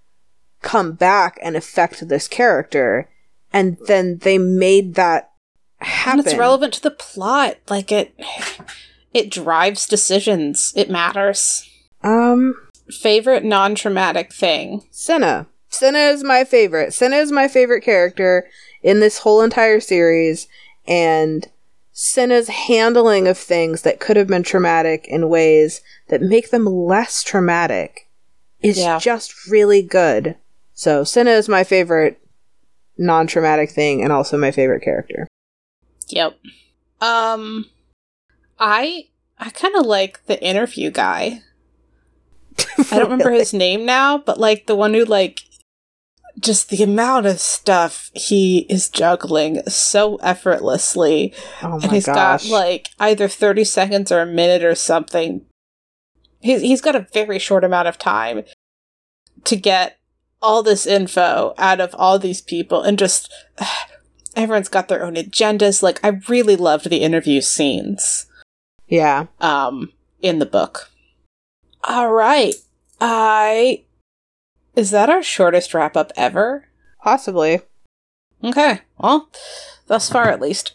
[0.60, 3.08] come back and affect this character?"
[3.50, 5.30] And then they made that
[5.78, 6.20] happen.
[6.20, 7.56] And it's relevant to the plot.
[7.70, 8.14] Like it
[9.14, 10.72] it drives decisions.
[10.76, 11.68] It matters.
[12.02, 12.54] Um,
[12.90, 14.82] Favorite non-traumatic thing.
[14.90, 15.46] Cinna.
[15.68, 16.92] Cinna is my favorite.
[16.92, 18.46] Cinna is my favorite character
[18.82, 20.48] in this whole entire series,
[20.86, 21.48] and
[21.92, 27.22] Cinna's handling of things that could have been traumatic in ways that make them less
[27.22, 28.08] traumatic
[28.60, 28.98] is Yeah.
[28.98, 30.36] just really good.
[30.74, 32.18] So, Cinna is my favorite
[32.98, 35.26] non traumatic thing and also my favorite character.
[36.08, 36.38] Yep.
[37.00, 37.66] Um
[38.62, 39.08] I
[39.38, 41.40] I kind of like the interview guy.
[42.92, 45.42] I don't remember his name now, but like the one who like
[46.38, 52.44] just the amount of stuff he is juggling so effortlessly Oh and he's gosh.
[52.44, 55.44] got like either 30 seconds or a minute or something
[56.40, 58.44] he's, he's got a very short amount of time
[59.44, 59.98] to get
[60.40, 63.30] all this info out of all these people and just
[64.34, 68.24] everyone's got their own agendas like i really loved the interview scenes
[68.92, 69.26] yeah.
[69.40, 70.90] um in the book
[71.84, 72.54] all right
[73.00, 73.82] i
[74.76, 76.66] is that our shortest wrap up ever
[77.02, 77.60] Possibly.
[78.44, 78.80] Okay.
[78.98, 79.28] Well,
[79.88, 80.72] thus far at least.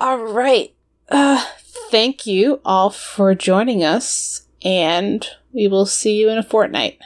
[0.00, 0.72] All right.
[1.08, 1.44] Uh,
[1.90, 6.98] thank you all for joining us, and we will see you in a fortnight.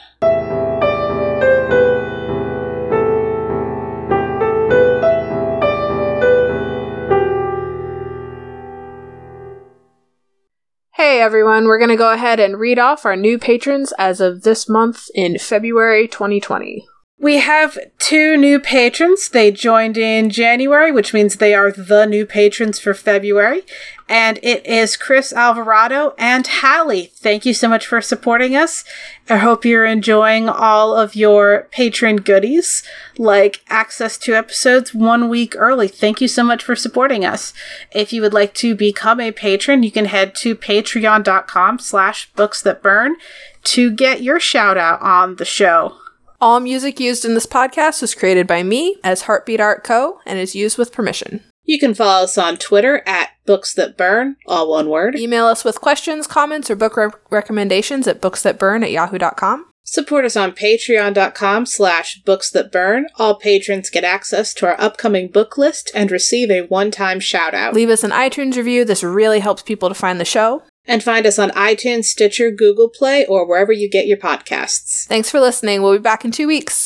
[11.19, 14.69] Everyone, we're going to go ahead and read off our new patrons as of this
[14.69, 16.87] month in February 2020.
[17.19, 19.29] We have two new patrons.
[19.29, 23.63] They joined in January, which means they are the new patrons for February.
[24.07, 27.11] And it is Chris Alvarado and Hallie.
[27.15, 28.83] Thank you so much for supporting us.
[29.27, 32.83] I hope you're enjoying all of your patron goodies,
[33.17, 35.87] like access to episodes one week early.
[35.87, 37.51] Thank you so much for supporting us.
[37.91, 42.61] If you would like to become a patron, you can head to patreon.com slash books
[42.61, 43.15] that burn
[43.63, 45.97] to get your shout out on the show.
[46.39, 50.19] All music used in this podcast was created by me as Heartbeat Art Co.
[50.25, 51.43] and is used with permission.
[51.63, 55.17] You can follow us on Twitter at Books That Burn, all one word.
[55.17, 59.65] Email us with questions, comments, or book re- recommendations at booksthatburn at yahoo.com.
[59.83, 63.07] Support us on patreon.com slash books that burn.
[63.15, 67.73] All patrons get access to our upcoming book list and receive a one-time shout out.
[67.73, 68.85] Leave us an iTunes review.
[68.85, 70.61] This really helps people to find the show.
[70.87, 75.05] And find us on iTunes, Stitcher, Google Play, or wherever you get your podcasts.
[75.07, 75.81] Thanks for listening.
[75.81, 76.85] We'll be back in two weeks.